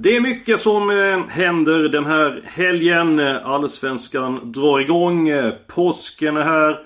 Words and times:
Det 0.00 0.16
är 0.16 0.20
mycket 0.20 0.60
som 0.60 0.90
eh, 0.90 1.26
händer 1.28 1.78
den 1.88 2.06
här 2.06 2.42
helgen. 2.44 3.18
Allsvenskan 3.20 4.52
drar 4.52 4.80
igång. 4.80 5.28
Eh, 5.28 5.54
påsken 5.66 6.36
är 6.36 6.42
här. 6.42 6.80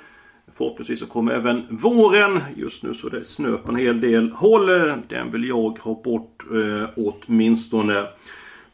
Förhoppningsvis 0.57 1.01
så 1.01 1.07
kommer 1.07 1.33
även 1.33 1.67
våren. 1.71 2.41
Just 2.57 2.83
nu 2.83 2.95
så 2.95 3.07
är 3.07 3.11
det 3.11 3.25
snö 3.25 3.57
på 3.57 3.73
en 3.73 3.77
hel 3.77 4.01
del 4.01 4.31
håll. 4.31 4.67
Den 5.09 5.33
vill 5.33 5.49
jag 5.49 5.79
ha 5.79 6.03
bort 6.05 6.43
eh, 6.53 6.89
åtminstone. 6.97 8.07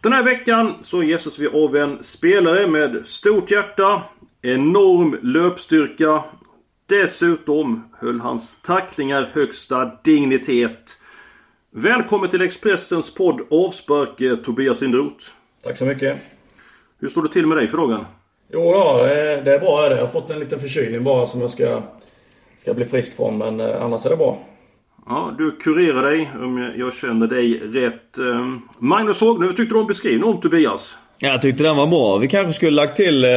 Den 0.01 0.13
här 0.13 0.23
veckan 0.23 0.75
så 0.81 1.03
gästas 1.03 1.39
vi 1.39 1.49
av 1.49 1.77
en 1.77 2.03
spelare 2.03 2.67
med 2.67 3.07
stort 3.07 3.51
hjärta, 3.51 4.03
enorm 4.43 5.19
löpstyrka. 5.23 6.25
Dessutom 6.87 7.85
höll 8.01 8.21
hans 8.21 8.63
tacklingar 8.63 9.29
högsta 9.33 9.91
dignitet. 10.05 10.98
Välkommen 11.71 12.31
till 12.31 12.43
Expressens 12.43 13.15
podd 13.15 13.41
Avspark 13.51 14.21
eh, 14.21 14.37
Tobias 14.37 14.81
Linderoth. 14.81 15.25
Tack 15.65 15.77
så 15.77 15.85
mycket. 15.85 16.17
Hur 17.01 17.09
står 17.09 17.23
det 17.23 17.29
till 17.33 17.47
med 17.47 17.57
dig 17.59 17.69
för 17.69 17.79
dagen? 17.79 18.05
Jo 18.53 18.61
då, 18.73 19.03
det 19.45 19.55
är 19.55 19.59
bra. 19.59 19.91
Jag 19.91 19.97
har 20.01 20.07
fått 20.07 20.31
en 20.31 20.39
liten 20.41 20.61
förkylning 20.61 21.05
bara 21.05 21.27
som 21.27 21.41
jag 21.41 21.51
ska, 21.51 21.83
ska 22.59 22.75
bli 22.75 22.85
frisk 22.85 23.17
från. 23.17 23.39
Men 23.39 23.61
eh, 23.61 23.83
annars 23.83 24.07
är 24.07 24.11
det 24.11 24.17
bra. 24.17 24.39
Ja, 25.07 25.35
du 25.39 25.51
kurerar 25.51 26.03
dig 26.11 26.31
om 26.43 26.73
jag- 26.77 26.95
känner 26.95 27.27
dig 27.27 27.59
rätt. 27.59 28.19
Eh, 28.19 28.49
Magnus 28.79 29.21
Hagnö, 29.21 29.47
hur 29.47 29.53
tyckte 29.53 29.75
du 29.75 29.81
om 29.81 29.87
beskrivningen 29.87 30.35
om 30.35 30.41
Tobias? 30.41 30.99
Jag 31.19 31.43
tyckte 31.43 31.63
den 31.63 31.77
var 31.77 31.87
bra. 31.87 32.17
Vi 32.19 32.29
kanske 32.29 32.53
skulle 32.53 32.71
lagt 32.77 32.97
till 32.97 33.25
eh, 33.25 33.31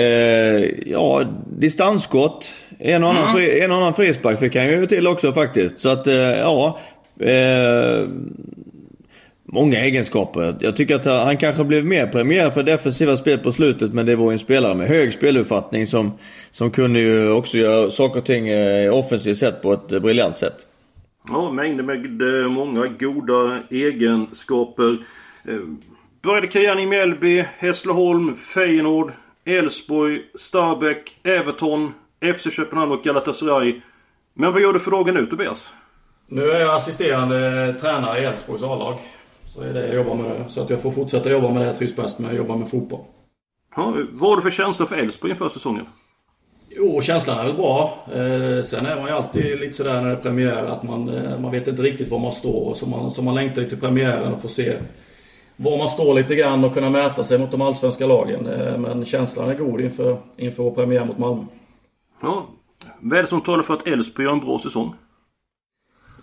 eh, 0.00 0.64
ja, 0.86 1.24
distansskott. 1.46 2.52
En 2.78 3.04
och, 3.04 3.10
annan 3.10 3.32
fri, 3.32 3.60
en 3.60 3.70
och 3.70 3.76
annan 3.76 3.94
frispark 3.94 4.38
fick 4.40 4.56
han 4.56 4.66
ju 4.66 4.86
till 4.86 5.06
också 5.06 5.32
faktiskt. 5.32 5.80
Så 5.80 5.88
att 5.88 6.06
eh, 6.06 6.14
ja. 6.14 6.78
Eh, 7.20 8.08
många 9.44 9.78
egenskaper. 9.78 10.56
Jag 10.60 10.76
tycker 10.76 10.94
att 10.94 11.04
han 11.04 11.36
kanske 11.36 11.64
blev 11.64 11.84
mer 11.84 12.06
premierad 12.06 12.54
för 12.54 12.62
defensiva 12.62 13.16
spel 13.16 13.38
på 13.38 13.52
slutet. 13.52 13.92
Men 13.92 14.06
det 14.06 14.16
var 14.16 14.30
ju 14.30 14.32
en 14.32 14.38
spelare 14.38 14.74
med 14.74 14.88
hög 14.88 15.12
speluppfattning 15.12 15.86
som, 15.86 16.12
som 16.50 16.70
kunde 16.70 17.00
ju 17.00 17.30
också 17.30 17.56
göra 17.56 17.90
saker 17.90 18.18
och 18.18 18.26
ting 18.26 18.48
eh, 18.48 18.94
offensivt 18.94 19.38
sett 19.38 19.62
på 19.62 19.72
ett 19.72 19.88
briljant 19.88 20.38
sätt. 20.38 20.66
Ja, 21.28 21.52
mängder 21.52 21.84
med 21.84 22.42
eh, 22.42 22.48
många 22.48 22.86
goda 22.86 23.62
egenskaper. 23.70 24.98
Eh, 25.44 25.60
började 26.22 26.46
karriären 26.46 26.78
i 26.78 26.86
Mjällby, 26.86 27.44
Hässleholm, 27.58 28.36
Feyenoord, 28.36 29.12
Elfsborg, 29.44 30.22
Starbeck, 30.34 31.16
Everton, 31.22 31.92
FC 32.34 32.52
Köpenhamn 32.52 32.92
och 32.92 33.02
Galatasaray. 33.02 33.80
Men 34.34 34.52
vad 34.52 34.62
gör 34.62 34.72
du 34.72 34.78
för 34.78 34.90
dagen 34.90 35.14
nu 35.14 35.26
Tobias? 35.26 35.72
Nu 36.32 36.50
är 36.50 36.60
jag 36.60 36.74
assisterande 36.74 37.74
tränare 37.80 38.20
i 38.20 38.24
Elfsborgs 38.24 38.62
A-lag. 38.62 38.98
Så 39.46 39.62
är 39.62 39.74
det 39.74 39.86
jag 39.86 39.94
jobbar 39.94 40.14
med 40.14 40.24
nu. 40.24 40.44
Så 40.48 40.62
att 40.62 40.70
jag 40.70 40.82
får 40.82 40.90
fortsätta 40.90 41.30
jobba 41.30 41.48
med 41.50 41.62
det 41.62 41.66
jag 41.66 41.78
trivs 41.78 41.96
bäst 41.96 42.18
med. 42.18 42.34
Jobba 42.34 42.56
med 42.56 42.70
fotboll. 42.70 43.00
Ja, 43.76 43.94
vad 44.12 44.30
har 44.30 44.36
du 44.36 44.42
för 44.42 44.50
känsla 44.50 44.86
för 44.86 44.96
Elfsborg 44.96 45.30
inför 45.30 45.48
säsongen? 45.48 45.86
Jo, 46.68 47.00
känslan 47.00 47.38
är 47.38 47.44
väl 47.44 47.56
bra. 47.56 47.94
Eh, 48.06 48.62
sen 48.62 48.86
är 48.86 48.96
man 48.96 49.06
ju 49.06 49.10
alltid 49.10 49.60
lite 49.60 49.72
sådär 49.72 50.00
när 50.00 50.04
det 50.04 50.12
är 50.12 50.16
premiär 50.16 50.64
att 50.64 50.82
man, 50.82 51.08
eh, 51.08 51.38
man 51.38 51.50
vet 51.50 51.68
inte 51.68 51.82
riktigt 51.82 52.10
var 52.10 52.18
man 52.18 52.32
står. 52.32 52.74
Så 52.74 52.86
man, 52.86 53.10
så 53.10 53.22
man 53.22 53.34
längtar 53.34 53.64
till 53.64 53.80
premiären 53.80 54.32
och 54.32 54.40
får 54.40 54.48
se 54.48 54.76
var 55.56 55.78
man 55.78 55.88
står 55.88 56.14
lite 56.14 56.34
grann 56.34 56.64
och 56.64 56.74
kunna 56.74 56.90
mäta 56.90 57.24
sig 57.24 57.38
mot 57.38 57.50
de 57.50 57.62
allsvenska 57.62 58.06
lagen. 58.06 58.46
Eh, 58.46 58.78
men 58.78 59.04
känslan 59.04 59.48
är 59.48 59.54
god 59.54 59.80
inför, 59.80 60.16
inför 60.36 60.62
vår 60.62 60.70
premiär 60.70 61.04
mot 61.04 61.18
Malmö. 61.18 61.42
Ja, 62.22 62.46
vad 63.00 63.18
är 63.18 63.22
det 63.22 63.28
som 63.28 63.40
talar 63.40 63.62
för 63.62 63.74
att 63.74 63.86
Elfsborg 63.86 64.26
gör 64.26 64.32
en 64.32 64.40
bra 64.40 64.58
säsong? 64.58 64.94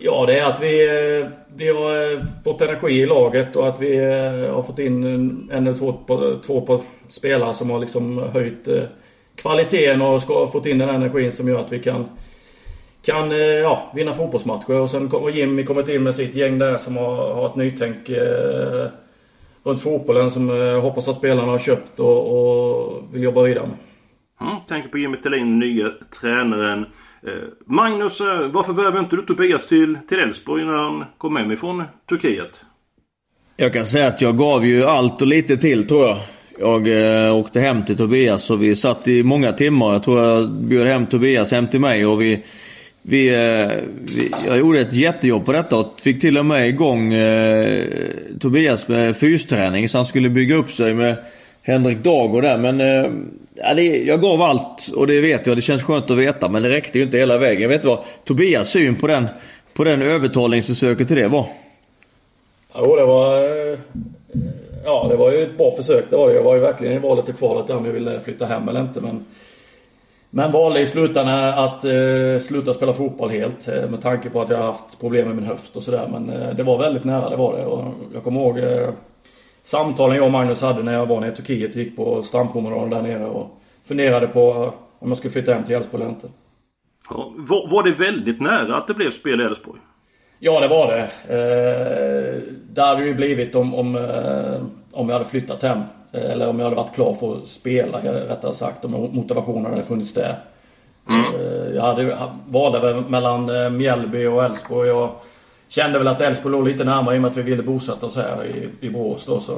Ja, 0.00 0.26
det 0.26 0.38
är 0.38 0.44
att 0.44 0.62
vi, 0.62 0.86
eh, 0.86 1.28
vi 1.56 1.68
har 1.68 2.12
eh, 2.12 2.20
fått 2.44 2.60
energi 2.60 2.92
i 2.92 3.06
laget 3.06 3.56
och 3.56 3.68
att 3.68 3.80
vi 3.80 3.96
eh, 3.96 4.54
har 4.54 4.62
fått 4.62 4.78
in 4.78 5.04
en 5.52 5.66
eller 5.66 5.76
två, 5.76 5.94
två 6.46 6.60
på 6.60 6.82
spelare 7.08 7.54
som 7.54 7.70
har 7.70 7.78
liksom 7.78 8.18
höjt 8.18 8.68
kvaliteten 9.34 10.02
och 10.02 10.22
ska, 10.22 10.46
fått 10.46 10.66
in 10.66 10.78
den 10.78 10.88
energin 10.88 11.32
som 11.32 11.48
gör 11.48 11.60
att 11.60 11.72
vi 11.72 11.78
kan, 11.78 12.08
kan 13.02 13.30
ja, 13.62 13.90
vinna 13.94 14.12
fotbollsmatcher. 14.12 14.80
Och 14.80 14.90
sen 14.90 15.10
har 15.10 15.30
Jimmy 15.30 15.64
kommit 15.64 15.88
in 15.88 16.02
med 16.02 16.14
sitt 16.14 16.34
gäng 16.34 16.58
där 16.58 16.76
som 16.76 16.96
har, 16.96 17.34
har 17.34 17.46
ett 17.46 17.56
nytänk 17.56 18.08
eh, 18.08 18.86
runt 19.62 19.82
fotbollen 19.82 20.30
som 20.30 20.48
jag 20.48 20.80
hoppas 20.80 21.08
att 21.08 21.16
spelarna 21.16 21.52
har 21.52 21.58
köpt 21.58 22.00
och, 22.00 22.38
och 22.38 23.02
vill 23.12 23.22
jobba 23.22 23.42
vidare 23.42 23.66
med. 23.66 23.76
Mm, 24.48 24.60
tänker 24.68 24.88
på 24.88 24.98
Jimmy 24.98 25.16
Thelin, 25.16 25.58
nya 25.58 25.92
tränaren. 26.20 26.86
Eh, 27.26 27.32
Magnus, 27.66 28.20
eh, 28.20 28.48
varför 28.48 28.72
värvade 28.72 28.98
inte 28.98 29.16
du 29.16 29.22
Tobias 29.22 29.66
till 29.66 29.98
till 30.08 30.18
Elfsborg 30.18 30.64
när 30.64 30.72
han 30.72 31.04
kom 31.18 31.36
hem 31.36 31.52
ifrån 31.52 31.84
Turkiet? 32.08 32.64
Jag 33.56 33.72
kan 33.72 33.86
säga 33.86 34.06
att 34.06 34.20
jag 34.20 34.38
gav 34.38 34.66
ju 34.66 34.84
allt 34.84 35.22
och 35.22 35.28
lite 35.28 35.56
till 35.56 35.88
tror 35.88 36.06
jag. 36.06 36.18
Jag 36.58 36.88
eh, 37.26 37.36
åkte 37.36 37.60
hem 37.60 37.84
till 37.84 37.96
Tobias 37.96 38.50
och 38.50 38.62
vi 38.62 38.76
satt 38.76 39.08
i 39.08 39.22
många 39.22 39.52
timmar. 39.52 39.92
Jag 39.92 40.02
tror 40.02 40.24
jag 40.24 40.50
bjöd 40.50 40.86
hem 40.86 41.06
Tobias 41.06 41.50
hem 41.50 41.68
till 41.68 41.80
mig 41.80 42.06
och 42.06 42.22
vi... 42.22 42.44
vi, 43.02 43.28
eh, 43.28 43.70
vi 44.16 44.30
jag 44.46 44.58
gjorde 44.58 44.80
ett 44.80 44.92
jättejobb 44.92 45.44
på 45.44 45.52
detta 45.52 45.76
och 45.76 46.00
fick 46.00 46.20
till 46.20 46.38
och 46.38 46.46
med 46.46 46.68
igång 46.68 47.12
eh, 47.12 47.84
Tobias 48.40 48.88
med 48.88 49.16
fysträning 49.16 49.88
så 49.88 49.98
han 49.98 50.04
skulle 50.04 50.28
bygga 50.28 50.56
upp 50.56 50.72
sig 50.72 50.94
med 50.94 51.16
Henrik 51.68 51.98
Dago 51.98 52.40
där. 52.40 52.58
Men 52.58 52.80
eh, 52.80 53.10
ja, 53.54 53.74
det, 53.74 53.82
jag 53.82 54.20
gav 54.20 54.42
allt 54.42 54.88
och 54.96 55.06
det 55.06 55.20
vet 55.20 55.46
jag. 55.46 55.56
Det 55.56 55.62
känns 55.62 55.82
skönt 55.82 56.10
att 56.10 56.16
veta 56.16 56.48
men 56.48 56.62
det 56.62 56.68
räckte 56.68 56.98
ju 56.98 57.04
inte 57.04 57.18
hela 57.18 57.38
vägen. 57.38 57.62
Jag 57.62 57.68
vet 57.68 57.84
vad 57.84 57.98
Tobias 58.24 58.68
syn 58.68 58.96
på 58.96 59.06
den, 59.06 59.28
på 59.74 59.84
den 59.84 60.02
övertalningsförsöket 60.02 61.08
till 61.08 61.16
det 61.16 61.28
var. 61.28 61.46
Jo, 62.74 62.96
det 62.96 63.04
var... 63.04 63.36
Eh, 63.36 63.78
ja, 64.84 65.06
det 65.10 65.16
var 65.16 65.32
ju 65.32 65.42
ett 65.42 65.58
bra 65.58 65.76
försök. 65.76 66.04
Det 66.10 66.16
var 66.16 66.28
det. 66.28 66.34
Jag 66.34 66.42
var 66.42 66.54
ju 66.54 66.60
verkligen 66.60 66.94
i 66.94 66.98
valet 66.98 67.28
och 67.28 67.38
kvalet 67.38 67.70
om 67.70 67.86
jag 67.86 67.92
ville 67.92 68.20
flytta 68.20 68.46
hem 68.46 68.68
eller 68.68 68.80
inte. 68.80 69.00
Men, 69.00 69.24
men 70.30 70.52
valde 70.52 70.80
i 70.80 70.86
slutändan 70.86 71.58
att 71.58 71.84
eh, 71.84 72.40
sluta 72.40 72.74
spela 72.74 72.92
fotboll 72.92 73.30
helt. 73.30 73.68
Eh, 73.68 73.90
med 73.90 74.02
tanke 74.02 74.30
på 74.30 74.42
att 74.42 74.50
jag 74.50 74.58
haft 74.58 75.00
problem 75.00 75.26
med 75.26 75.36
min 75.36 75.46
höft 75.46 75.76
och 75.76 75.82
sådär. 75.82 76.08
Men 76.12 76.30
eh, 76.30 76.54
det 76.54 76.62
var 76.62 76.78
väldigt 76.78 77.04
nära, 77.04 77.30
det 77.30 77.36
var 77.36 77.56
det. 77.56 77.64
Och 77.64 77.84
jag 78.14 78.22
kommer 78.22 78.40
ihåg 78.40 78.58
eh, 78.58 78.90
samtalen 79.68 80.16
jag 80.16 80.26
och 80.26 80.32
Magnus 80.32 80.62
hade 80.62 80.82
när 80.82 80.92
jag 80.92 81.06
var 81.06 81.20
nere 81.20 81.32
i 81.32 81.36
Turkiet. 81.36 81.76
Gick 81.76 81.96
på 81.96 82.22
strandpromenaden 82.22 82.90
där 82.90 83.02
nere 83.02 83.26
och 83.26 83.60
funderade 83.84 84.26
på 84.26 84.50
eh, 84.50 84.72
om 84.98 85.08
jag 85.08 85.16
skulle 85.16 85.32
flytta 85.32 85.54
hem 85.54 85.64
till 85.64 85.74
Elfsborg 85.74 86.02
eller 86.02 86.12
inte. 86.12 86.28
Ja, 87.10 87.32
var, 87.36 87.70
var 87.70 87.82
det 87.82 87.92
väldigt 87.92 88.40
nära 88.40 88.76
att 88.76 88.86
det 88.86 88.94
blev 88.94 89.10
spel 89.10 89.40
i 89.40 89.44
Elfsborg? 89.44 89.80
Ja, 90.38 90.60
det 90.60 90.68
var 90.68 90.92
det. 90.92 91.02
Eh, 91.02 92.42
det 92.70 92.82
hade 92.82 93.00
det 93.00 93.08
ju 93.08 93.14
blivit 93.14 93.54
om, 93.54 93.74
om, 93.74 93.96
eh, 93.96 94.62
om 94.92 95.08
jag 95.08 95.12
hade 95.12 95.24
flyttat 95.24 95.62
hem. 95.62 95.78
Eh, 96.12 96.30
Eller 96.30 96.48
om 96.48 96.58
jag 96.58 96.64
hade 96.64 96.76
varit 96.76 96.94
klar 96.94 97.14
för 97.14 97.36
att 97.36 97.46
spela, 97.48 98.00
eh, 98.02 98.12
rättare 98.12 98.54
sagt. 98.54 98.84
Om 98.84 98.92
motivationen 98.92 99.70
hade 99.70 99.84
funnits 99.84 100.14
där. 100.14 100.36
Eh, 101.10 101.74
jag 101.74 101.82
hade, 101.82 102.16
valde 102.46 103.00
mellan 103.08 103.76
Mjällby 103.76 104.26
och 104.26 104.44
Elfsborg. 104.44 104.88
Jag 104.88 105.10
kände 105.68 105.98
väl 105.98 106.08
att 106.08 106.20
Elfsborg 106.20 106.52
låg 106.52 106.68
lite 106.68 106.84
närmare 106.84 107.14
i 107.14 107.18
och 107.18 107.22
med 107.22 107.30
att 107.30 107.36
vi 107.36 107.42
ville 107.42 107.62
bosätta 107.62 108.06
oss 108.06 108.16
här 108.16 108.44
i, 108.46 108.86
i 108.86 108.90
Borås 108.90 109.24
då. 109.24 109.40
Så. 109.40 109.52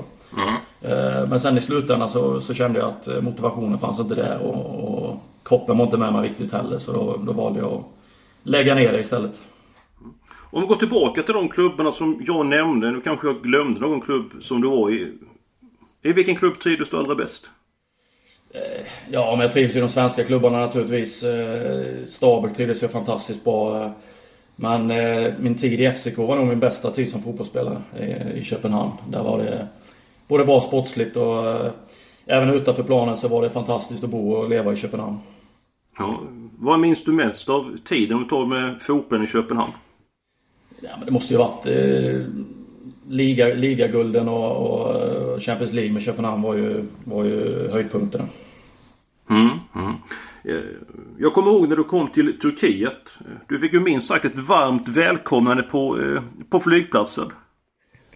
Eh, 0.82 1.26
Men 1.28 1.40
sen 1.40 1.58
i 1.58 1.60
slutändan 1.60 2.08
så, 2.08 2.40
så 2.40 2.54
kände 2.54 2.78
jag 2.78 2.88
att 2.88 3.08
eh, 3.08 3.20
motivationen 3.20 3.78
fanns 3.78 4.00
inte 4.00 4.14
där. 4.14 4.38
Och, 4.38 4.94
och 5.08 5.16
kroppen 5.44 5.78
var 5.78 5.84
inte 5.84 5.96
med 5.96 6.12
mig 6.12 6.28
riktigt 6.28 6.52
heller. 6.52 6.78
Så 6.78 6.92
då, 6.92 7.16
då 7.26 7.32
valde 7.32 7.58
jag 7.60 7.72
att 7.72 7.84
lägga 8.42 8.74
ner 8.74 8.92
det 8.92 8.98
istället. 9.00 9.42
Om 10.52 10.60
vi 10.60 10.66
går 10.66 10.76
tillbaka 10.76 11.22
till 11.22 11.34
de 11.34 11.48
klubbarna 11.48 11.92
som 11.92 12.22
jag 12.26 12.46
nämnde. 12.46 12.90
Nu 12.90 13.00
kanske 13.00 13.26
jag 13.26 13.42
glömde 13.42 13.80
någon 13.80 14.00
klubb 14.00 14.30
som 14.40 14.60
du 14.60 14.68
var 14.68 14.90
i. 14.90 15.12
I 16.02 16.12
vilken 16.12 16.36
klubb 16.36 16.58
trivdes 16.58 16.90
du 16.90 16.96
allra 16.96 17.14
bäst? 17.14 17.50
Ja, 19.10 19.30
men 19.30 19.40
jag 19.40 19.52
trivs 19.52 19.76
i 19.76 19.80
de 19.80 19.88
svenska 19.88 20.24
klubbarna 20.24 20.58
naturligtvis. 20.58 21.22
Eh, 21.22 22.04
Stabäck 22.06 22.56
trivdes 22.56 22.82
jag 22.82 22.90
fantastiskt 22.90 23.44
bra. 23.44 23.92
Eh. 24.62 24.78
Men 24.78 24.90
eh, 24.90 25.32
min 25.38 25.54
tid 25.54 25.80
i 25.80 25.90
FCK 25.90 26.18
var 26.18 26.36
nog 26.36 26.46
min 26.46 26.60
bästa 26.60 26.90
tid 26.90 27.10
som 27.10 27.22
fotbollsspelare 27.22 27.82
i, 28.00 28.38
i 28.38 28.44
Köpenhamn. 28.44 28.92
Där 29.08 29.22
var 29.22 29.38
det 29.38 29.68
både 30.28 30.44
bra 30.44 30.60
sportsligt 30.60 31.16
och 31.16 31.50
eh, 31.50 31.72
även 32.26 32.50
utanför 32.50 32.82
planen 32.82 33.16
så 33.16 33.28
var 33.28 33.42
det 33.42 33.50
fantastiskt 33.50 34.04
att 34.04 34.10
bo 34.10 34.32
och 34.32 34.48
leva 34.50 34.72
i 34.72 34.76
Köpenhamn. 34.76 35.18
Ja, 35.98 36.20
vad 36.58 36.80
minns 36.80 37.04
du 37.04 37.12
mest 37.12 37.48
av 37.48 37.76
tiden 37.84 38.18
du 38.18 38.24
tar 38.24 38.46
med 38.46 38.82
fotbollen 38.82 39.24
i 39.24 39.26
Köpenhamn? 39.26 39.72
Ja, 40.80 40.90
men 40.96 41.06
det 41.06 41.12
måste 41.12 41.34
ju 41.34 41.38
varit 41.38 41.66
eh, 41.66 42.26
liga, 43.08 43.46
ligagulden 43.46 44.28
och, 44.28 44.56
och 44.56 45.42
Champions 45.42 45.72
League 45.72 45.92
med 45.92 46.02
Köpenhamn 46.02 46.42
var 46.42 46.54
ju, 46.54 46.86
var 47.04 47.24
ju 47.24 47.68
höjdpunkterna. 47.72 48.24
Mm, 49.30 49.50
mm. 49.74 49.94
Eh, 50.44 50.54
jag 51.18 51.34
kommer 51.34 51.50
ihåg 51.50 51.68
när 51.68 51.76
du 51.76 51.84
kom 51.84 52.10
till 52.10 52.40
Turkiet. 52.40 52.92
Eh, 53.20 53.26
du 53.48 53.58
fick 53.58 53.72
ju 53.72 53.80
minst 53.80 54.08
sagt 54.08 54.24
ett 54.24 54.38
varmt 54.38 54.88
välkomnande 54.88 55.62
på, 55.62 55.98
eh, 56.00 56.22
på 56.50 56.60
flygplatsen. 56.60 57.32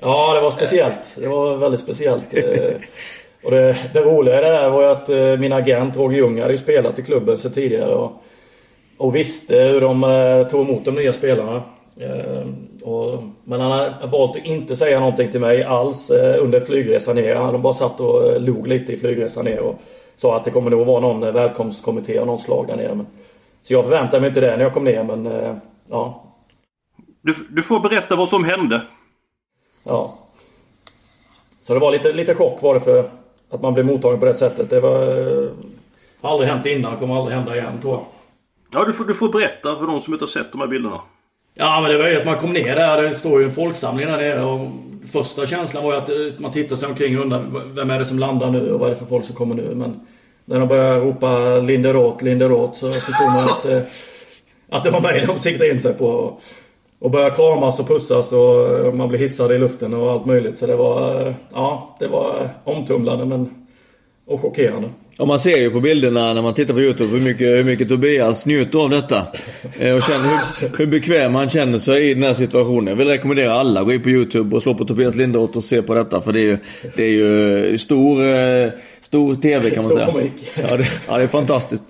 Ja, 0.01 0.35
det 0.35 0.41
var 0.41 0.51
speciellt. 0.51 1.17
Det 1.21 1.29
var 1.29 1.57
väldigt 1.57 1.81
speciellt. 1.81 2.35
Och 3.45 3.51
det, 3.51 3.77
det 3.93 4.01
roliga 4.01 4.39
i 4.39 4.45
det 4.45 4.51
där 4.51 4.71
var 4.71 4.83
ju 4.83 4.89
att 4.89 5.41
min 5.41 5.53
agent 5.53 5.97
Roger 5.97 6.17
Ljung 6.17 6.41
hade 6.41 6.53
ju 6.53 6.59
spelat 6.59 6.99
i 6.99 7.03
klubben 7.03 7.39
så 7.39 7.51
tidigare. 7.51 7.95
Och, 7.95 8.23
och 8.97 9.15
visste 9.15 9.57
hur 9.61 9.81
de 9.81 10.47
tog 10.51 10.69
emot 10.69 10.85
de 10.85 10.95
nya 10.95 11.13
spelarna. 11.13 11.63
Och, 12.83 13.23
men 13.45 13.61
han 13.61 13.71
har 13.71 14.09
valt 14.09 14.37
att 14.37 14.47
inte 14.47 14.77
säga 14.77 15.01
någonting 15.01 15.31
till 15.31 15.41
mig 15.41 15.63
alls 15.63 16.11
under 16.41 16.61
flygresan 16.61 17.17
ner. 17.17 17.35
Han 17.35 17.63
bara 17.63 17.73
satt 17.73 18.01
och 18.01 18.41
log 18.41 18.67
lite 18.67 18.93
i 18.93 18.97
flygresan 18.97 19.45
ner. 19.45 19.61
Och, 19.61 19.81
sa 20.17 20.37
att 20.37 20.45
det 20.45 20.51
kommer 20.51 20.71
nog 20.71 20.87
vara 20.87 21.01
någon 21.01 21.23
eh, 21.23 21.33
välkomstkommitté 21.33 22.19
av 22.19 22.27
någon 22.27 22.39
slag 22.39 22.67
där 22.67 22.77
nere. 22.77 22.95
Men, 22.95 23.07
så 23.63 23.73
jag 23.73 23.85
förväntar 23.85 24.21
mig 24.21 24.29
inte 24.29 24.41
det 24.41 24.57
när 24.57 24.65
jag 24.65 24.73
kom 24.73 24.85
ner 24.85 25.05
men 25.05 25.27
eh, 25.27 25.57
ja. 25.91 26.25
Du, 27.23 27.35
du 27.51 27.63
får 27.63 27.81
berätta 27.81 28.17
vad 28.17 28.29
som 28.29 28.45
hände. 28.45 28.83
Ja. 29.87 30.15
Så 31.61 31.75
det 31.75 31.81
var 31.81 31.93
lite, 31.93 32.13
lite 32.13 32.35
chock 32.35 32.63
var 32.63 32.75
det 32.75 32.81
för 32.81 33.11
att 33.51 33.63
man 33.63 33.75
blev 33.75 33.87
mottagen 33.87 34.21
på 34.21 34.27
det 34.27 34.35
sättet. 34.35 34.71
Det 34.71 34.81
var... 34.81 35.03
Eh, 35.03 35.51
har 36.21 36.31
aldrig 36.31 36.51
hänt 36.51 36.67
innan, 36.67 36.97
kommer 36.97 37.17
aldrig 37.17 37.37
hända 37.37 37.57
igen 37.57 37.81
tror 37.83 37.95
jag. 37.95 38.05
Ja, 38.73 38.85
du 38.85 38.93
får, 38.93 39.05
du 39.05 39.15
får 39.15 39.29
berätta 39.29 39.77
för 39.79 39.87
de 39.87 40.01
som 40.01 40.13
inte 40.13 40.23
har 40.23 40.29
sett 40.29 40.53
de 40.53 40.61
här 40.61 40.69
bilderna. 40.69 41.01
Ja 41.55 41.81
men 41.81 41.91
det 41.91 41.99
var 41.99 42.09
ju 42.09 42.19
att 42.19 42.27
man 42.27 42.39
kom 42.39 42.53
ner 42.53 42.77
där. 42.77 43.03
Det 43.03 43.15
står 43.15 43.41
ju 43.41 43.47
en 43.47 43.55
folksamling 43.55 44.07
där 44.07 44.17
nere. 44.17 44.45
Och 44.45 44.61
första 45.07 45.47
känslan 45.47 45.85
var 45.85 45.93
ju 45.93 45.99
att 45.99 46.09
eh, 46.09 46.43
man 46.43 46.53
tittar 46.53 46.77
sig 46.77 46.89
omkring 46.89 47.19
och 47.19 47.25
undrar 47.25 47.75
vem 47.75 47.91
är 47.91 47.99
det 47.99 48.05
som 48.05 48.19
landar 48.19 48.51
nu 48.51 48.73
och 48.73 48.81
vad 48.81 48.89
är 48.89 48.95
det 48.95 48.99
för 48.99 49.07
folk 49.07 49.25
som 49.25 49.37
kommer 49.37 49.55
nu. 49.55 49.75
Men 49.75 50.01
när 50.45 50.59
de 50.59 50.69
började 50.69 51.01
ropa 51.01 51.59
Linderoth, 51.59 52.25
Linderoth 52.25 52.79
så 52.79 52.93
förstod 52.93 53.27
man 53.27 53.45
att, 53.45 53.65
eh, 53.65 53.81
att 54.69 54.85
det 54.85 54.91
var 54.91 55.01
mig 55.01 55.25
de 55.27 55.39
siktade 55.39 55.71
in 55.71 55.79
sig 55.79 55.95
på. 55.95 56.39
Och 56.99 57.11
började 57.11 57.37
kramas 57.37 57.81
och 57.81 57.89
pussas 57.89 58.33
och 58.33 58.79
eh, 58.79 58.93
man 58.93 59.09
blev 59.09 59.21
hissad 59.21 59.53
i 59.53 59.59
luften 59.59 59.95
och 59.95 60.13
allt 60.13 60.25
möjligt. 60.25 60.59
Så 60.59 60.67
det 60.67 60.77
var, 60.77 61.35
ja, 61.53 61.97
det 61.99 62.07
var 62.07 62.51
omtumlande 62.65 63.25
men, 63.25 63.67
och 64.27 64.41
chockerande. 64.41 64.91
Ja, 65.19 65.25
man 65.25 65.39
ser 65.39 65.59
ju 65.59 65.71
på 65.71 65.81
bilderna 65.81 66.33
när 66.35 66.43
man 66.43 66.55
tittar 66.55 66.75
på 66.75 66.81
Youtube 66.81 67.11
hur 67.11 67.21
mycket, 67.21 67.47
hur 67.47 67.65
mycket 67.65 67.89
Tobias 67.89 68.47
njuter 68.47 68.79
av 68.79 68.91
detta. 68.91 69.27
Eh, 69.79 69.95
och 69.95 70.03
känner 70.03 70.61
hur, 70.61 70.79
hur 70.79 70.87
bekväm 70.87 71.35
han 71.35 71.51
känner 71.51 71.79
sig 71.79 72.11
i 72.11 72.15
den 72.15 72.23
här 72.23 72.35
situationen. 72.35 72.87
Jag 72.87 72.97
vill 72.97 73.09
rekommendera 73.09 73.53
alla 73.53 73.81
att 73.81 73.87
gå 73.87 73.93
in 73.93 74.03
på 74.03 74.11
Youtube 74.11 74.57
och 74.57 74.63
slå 74.63 74.75
på 74.75 74.85
Tobias 74.85 75.15
Linderoth 75.15 75.57
och 75.57 75.65
se 75.65 75.83
på 75.83 75.95
detta. 75.95 76.21
För 76.21 76.33
det 76.33 76.41
är 76.41 76.45
ju, 76.45 76.59
det 76.97 77.05
är 77.05 77.09
ju 77.09 77.79
stor, 77.79 78.27
eh, 78.27 78.69
stor 79.03 79.35
TV 79.35 79.71
kan 79.71 79.85
man 79.85 79.93
säga. 79.93 80.09
Ja 80.55 80.77
det, 80.77 80.89
ja, 81.09 81.17
det 81.17 81.23
är 81.23 81.29
fantastiskt. 81.29 81.83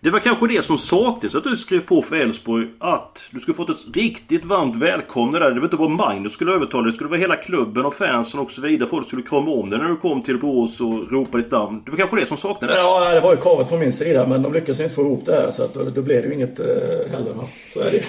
Det 0.00 0.10
var 0.10 0.18
kanske 0.18 0.46
det 0.46 0.64
som 0.64 0.78
saknades 0.78 1.34
att 1.34 1.44
du 1.44 1.56
skrev 1.56 1.80
på 1.80 2.02
för 2.02 2.16
Elfsborg. 2.16 2.66
Att 2.78 3.28
du 3.30 3.40
skulle 3.40 3.54
fått 3.54 3.70
ett 3.70 3.96
riktigt 3.96 4.44
varmt 4.44 4.76
välkomnande 4.76 5.38
där. 5.38 5.54
Det 5.54 5.60
var 5.60 5.66
inte 5.66 5.76
bara 5.76 5.88
Magnus 5.88 6.32
skulle 6.32 6.52
övertala 6.52 6.86
det. 6.86 6.92
skulle 6.92 7.10
vara 7.10 7.20
hela 7.20 7.36
klubben 7.36 7.84
och 7.86 7.94
fansen 7.94 8.40
och 8.40 8.50
så 8.50 8.60
vidare. 8.60 8.88
Folk 8.88 9.06
skulle 9.06 9.22
krama 9.22 9.50
om 9.50 9.70
dig 9.70 9.78
när 9.78 9.88
du 9.88 9.96
kom 9.96 10.22
till 10.22 10.38
Borås 10.38 10.80
och 10.80 11.12
ropa 11.12 11.38
ditt 11.38 11.50
namn. 11.50 11.82
Det 11.84 11.90
var 11.90 11.98
kanske 11.98 12.20
det 12.20 12.26
som 12.26 12.36
saknades. 12.36 12.78
Ja, 12.78 13.14
det 13.14 13.20
var 13.20 13.30
ju 13.30 13.36
kravet 13.36 13.68
från 13.68 13.78
min 13.78 13.92
sida. 13.92 14.26
Men 14.26 14.42
de 14.42 14.52
lyckades 14.52 14.80
inte 14.80 14.94
få 14.94 15.02
ihop 15.02 15.22
det 15.26 15.32
här. 15.32 15.50
Så 15.50 15.64
att 15.64 15.74
då, 15.74 15.84
då 15.84 16.02
blev 16.02 16.22
det 16.22 16.28
ju 16.28 16.34
inget 16.34 16.60
eh, 16.60 16.66
heller. 17.10 17.34
Så 17.74 17.80
är 17.80 17.90
det 17.90 18.02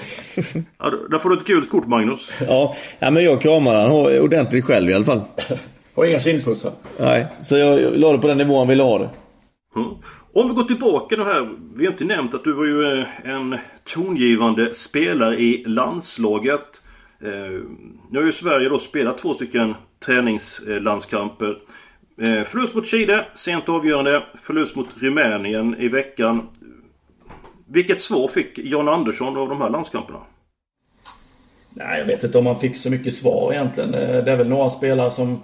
ja, 0.78 0.92
Där 1.10 1.18
får 1.18 1.30
du 1.30 1.36
ett 1.36 1.44
gult 1.44 1.70
kort 1.70 1.86
Magnus. 1.86 2.32
Ja, 2.48 2.74
ja 2.98 3.10
men 3.10 3.24
jag 3.24 3.42
kramar 3.42 3.74
han 3.74 3.90
ordentligt 4.20 4.64
själv 4.64 4.90
i 4.90 4.94
alla 4.94 5.04
fall. 5.04 5.20
och 5.94 6.06
inga 6.06 6.20
kindpussar. 6.20 6.72
Nej, 6.98 7.26
så 7.42 7.56
jag, 7.56 7.80
jag 7.80 7.96
la 7.96 8.12
det 8.12 8.18
på 8.18 8.26
den 8.28 8.38
nivån 8.38 8.58
han 8.58 8.68
ville 8.68 8.82
ha 8.82 8.98
det. 8.98 9.10
Mm. 9.76 9.88
Om 10.32 10.48
vi 10.48 10.54
går 10.54 10.64
tillbaka 10.64 11.16
då 11.16 11.24
här. 11.24 11.50
Vi 11.74 11.84
har 11.84 11.92
inte 11.92 12.04
nämnt 12.04 12.34
att 12.34 12.44
du 12.44 12.52
var 12.52 12.64
ju 12.64 13.00
eh, 13.00 13.06
en 13.24 13.58
tongivande 13.84 14.74
spelare 14.74 15.38
i 15.38 15.64
landslaget. 15.66 16.82
Eh, 17.20 17.60
nu 18.10 18.18
har 18.18 18.22
ju 18.22 18.32
Sverige 18.32 18.68
då 18.68 18.78
spelat 18.78 19.18
två 19.18 19.34
stycken 19.34 19.74
träningslandskamper. 20.06 21.58
Eh, 22.20 22.44
förlust 22.44 22.74
mot 22.74 22.86
Chile, 22.86 23.26
sent 23.34 23.68
avgörande. 23.68 24.22
Förlust 24.34 24.76
mot 24.76 24.88
Rumänien 24.96 25.76
i 25.78 25.88
veckan. 25.88 26.48
Vilket 27.68 28.00
svar 28.00 28.28
fick 28.28 28.58
Jan 28.58 28.88
Andersson 28.88 29.36
av 29.36 29.48
de 29.48 29.60
här 29.60 29.70
landskamperna? 29.70 30.20
Nej, 31.70 31.98
jag 31.98 32.06
vet 32.06 32.24
inte 32.24 32.38
om 32.38 32.46
han 32.46 32.58
fick 32.58 32.76
så 32.76 32.90
mycket 32.90 33.14
svar 33.14 33.52
egentligen. 33.52 33.90
Det 33.90 34.32
är 34.32 34.36
väl 34.36 34.48
några 34.48 34.68
spelare 34.68 35.10
som 35.10 35.40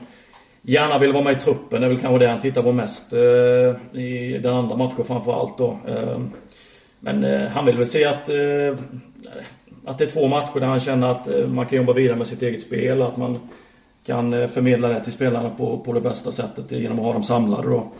gärna 0.66 0.98
vill 0.98 1.12
vara 1.12 1.24
med 1.24 1.36
i 1.36 1.40
truppen. 1.40 1.80
Det 1.80 1.86
är 1.86 1.90
väl 1.90 2.00
kanske 2.00 2.18
det 2.18 2.30
han 2.30 2.40
tittar 2.40 2.62
på 2.62 2.72
mest 2.72 3.12
eh, 3.12 4.00
i 4.00 4.38
den 4.42 4.54
andra 4.54 4.76
matchen 4.76 5.04
framförallt 5.04 5.58
då. 5.58 5.78
Eh, 5.88 6.20
men 7.00 7.24
eh, 7.24 7.48
han 7.48 7.66
vill 7.66 7.76
väl 7.76 7.86
se 7.86 8.04
att, 8.04 8.28
eh, 8.28 8.78
att 9.84 9.98
det 9.98 10.04
är 10.04 10.08
två 10.08 10.28
matcher 10.28 10.60
där 10.60 10.66
han 10.66 10.80
känner 10.80 11.08
att 11.08 11.28
eh, 11.28 11.46
man 11.46 11.66
kan 11.66 11.78
jobba 11.78 11.92
vidare 11.92 12.16
med 12.16 12.26
sitt 12.26 12.42
eget 12.42 12.62
spel. 12.62 13.02
Att 13.02 13.16
man 13.16 13.38
kan 14.06 14.34
eh, 14.34 14.48
förmedla 14.48 14.88
det 14.88 15.04
till 15.04 15.12
spelarna 15.12 15.50
på, 15.50 15.78
på 15.78 15.92
det 15.92 16.00
bästa 16.00 16.32
sättet 16.32 16.72
genom 16.72 16.98
att 16.98 17.04
ha 17.04 17.12
dem 17.12 17.22
samlade 17.22 17.68
då. 17.68 17.92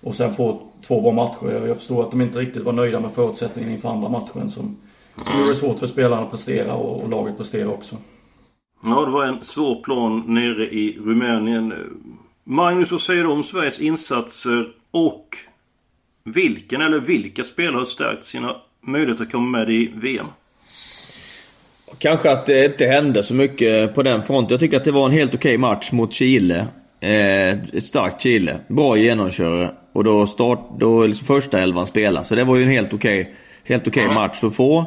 Och 0.00 0.14
sen 0.14 0.34
få 0.34 0.60
två 0.86 1.00
bra 1.00 1.12
matcher. 1.12 1.66
Jag 1.66 1.76
förstår 1.76 2.02
att 2.02 2.10
de 2.10 2.20
inte 2.20 2.38
riktigt 2.38 2.62
var 2.62 2.72
nöjda 2.72 3.00
med 3.00 3.12
förutsättningen 3.12 3.72
inför 3.72 3.88
andra 3.88 4.08
matchen 4.08 4.50
som, 4.50 4.76
som 5.26 5.38
gjorde 5.38 5.50
det 5.50 5.54
svårt 5.54 5.78
för 5.78 5.86
spelarna 5.86 6.22
att 6.22 6.30
prestera 6.30 6.74
och, 6.74 7.02
och 7.02 7.08
laget 7.08 7.36
prestera 7.36 7.68
också. 7.68 7.96
Ja, 8.86 9.04
det 9.04 9.10
var 9.10 9.24
en 9.24 9.44
svår 9.44 9.82
plan 9.82 10.24
nere 10.26 10.70
i 10.70 10.98
Rumänien. 11.04 11.74
Magnus, 12.44 12.92
vad 12.92 13.00
säger 13.00 13.22
du 13.22 13.28
om 13.30 13.42
Sveriges 13.42 13.80
insatser 13.80 14.68
och 14.90 15.28
vilken 16.24 16.80
eller 16.80 17.00
vilka 17.00 17.44
spelare 17.44 17.76
har 17.78 17.84
stärkt 17.84 18.24
sina 18.24 18.56
möjligheter 18.80 19.24
att 19.24 19.32
komma 19.32 19.58
med 19.58 19.70
i 19.70 19.92
VM? 19.94 20.26
Kanske 21.98 22.30
att 22.30 22.46
det 22.46 22.64
inte 22.64 22.86
hände 22.86 23.22
så 23.22 23.34
mycket 23.34 23.94
på 23.94 24.02
den 24.02 24.22
fronten. 24.22 24.50
Jag 24.50 24.60
tycker 24.60 24.76
att 24.76 24.84
det 24.84 24.92
var 24.92 25.06
en 25.06 25.12
helt 25.12 25.34
okej 25.34 25.58
match 25.58 25.92
mot 25.92 26.12
Chile. 26.12 26.66
Eh, 27.00 27.50
ett 27.50 27.86
starkt 27.86 28.22
Chile. 28.22 28.58
Bra 28.68 28.96
genomkörare. 28.96 29.70
Och 29.92 30.04
då, 30.04 30.26
start, 30.26 30.60
då 30.78 31.06
liksom 31.06 31.26
första 31.26 31.60
elvan 31.60 31.86
spelade. 31.86 32.26
Så 32.26 32.34
det 32.34 32.44
var 32.44 32.56
ju 32.56 32.62
en 32.62 32.68
helt 32.68 32.94
okej 32.94 33.34
helt 33.68 33.88
okay 33.88 34.06
match 34.06 34.44
att 34.44 34.56
få. 34.56 34.86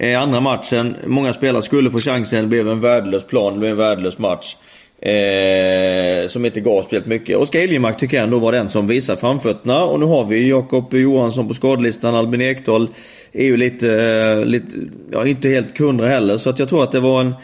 Eh, 0.00 0.22
andra 0.22 0.40
matchen, 0.40 0.96
många 1.06 1.32
spelare 1.32 1.62
skulle 1.62 1.90
få 1.90 1.98
chansen. 1.98 2.42
Det 2.42 2.48
blev 2.48 2.68
en 2.68 2.80
värdelös 2.80 3.26
plan, 3.26 3.52
det 3.52 3.58
blev 3.58 3.70
en 3.70 3.76
värdelös 3.76 4.18
match. 4.18 4.56
Eh, 5.00 6.28
som 6.28 6.44
inte 6.44 6.60
gav 6.60 6.82
speciellt 6.82 7.06
mycket. 7.06 7.36
Oskar 7.36 7.60
Hiljemark 7.60 7.98
tycker 7.98 8.16
jag 8.16 8.24
ändå 8.24 8.38
var 8.38 8.52
den 8.52 8.68
som 8.68 8.86
visade 8.86 9.20
framfötterna. 9.20 9.84
Och 9.84 10.00
nu 10.00 10.06
har 10.06 10.24
vi 10.24 10.48
Jakob 10.48 10.94
Johansson 10.94 11.48
på 11.48 11.54
skadelistan. 11.54 12.14
Albin 12.14 12.40
Ekdal 12.40 12.88
är 13.32 13.44
ju 13.44 13.56
lite, 13.56 13.92
eh, 13.92 14.44
lite, 14.44 14.76
ja 15.12 15.26
inte 15.26 15.48
helt 15.48 15.78
hundra 15.78 16.08
heller. 16.08 16.36
Så 16.36 16.50
att 16.50 16.58
jag 16.58 16.68
tror 16.68 16.84
att 16.84 16.92
det 16.92 17.00
var 17.00 17.20
en... 17.20 17.34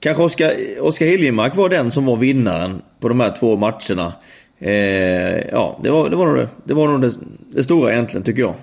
Kanske 0.00 0.22
Oskar, 0.22 0.52
Oskar 0.80 1.06
Hiljemark 1.06 1.56
var 1.56 1.68
den 1.68 1.90
som 1.90 2.06
var 2.06 2.16
vinnaren 2.16 2.82
på 3.00 3.08
de 3.08 3.20
här 3.20 3.34
två 3.38 3.56
matcherna. 3.56 4.12
Eh, 4.58 5.46
ja, 5.52 5.80
det 5.82 5.90
var, 5.90 6.10
det 6.10 6.16
var 6.16 6.26
nog, 6.26 6.36
det, 6.36 6.48
det, 6.64 6.74
var 6.74 6.88
nog 6.88 7.00
det, 7.00 7.12
det 7.52 7.62
stora 7.62 7.92
egentligen 7.92 8.24
tycker 8.24 8.42
jag. 8.42 8.54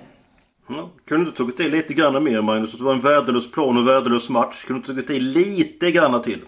Mm. 0.72 0.86
kunde 1.08 1.24
du 1.24 1.28
inte 1.28 1.38
tagit 1.38 1.60
i 1.60 1.76
lite 1.76 1.94
grann 1.94 2.24
mer 2.24 2.42
Magnus? 2.42 2.72
Att 2.72 2.78
det 2.78 2.84
var 2.84 2.92
en 2.92 3.00
värdelös 3.00 3.50
plan 3.50 3.76
och 3.76 3.88
värdelös 3.88 4.28
match. 4.28 4.64
Kunde 4.64 4.82
du 4.86 4.92
inte 4.92 5.06
tagit 5.06 5.22
i 5.22 5.24
lite 5.24 5.90
grann 5.90 6.22
till? 6.22 6.38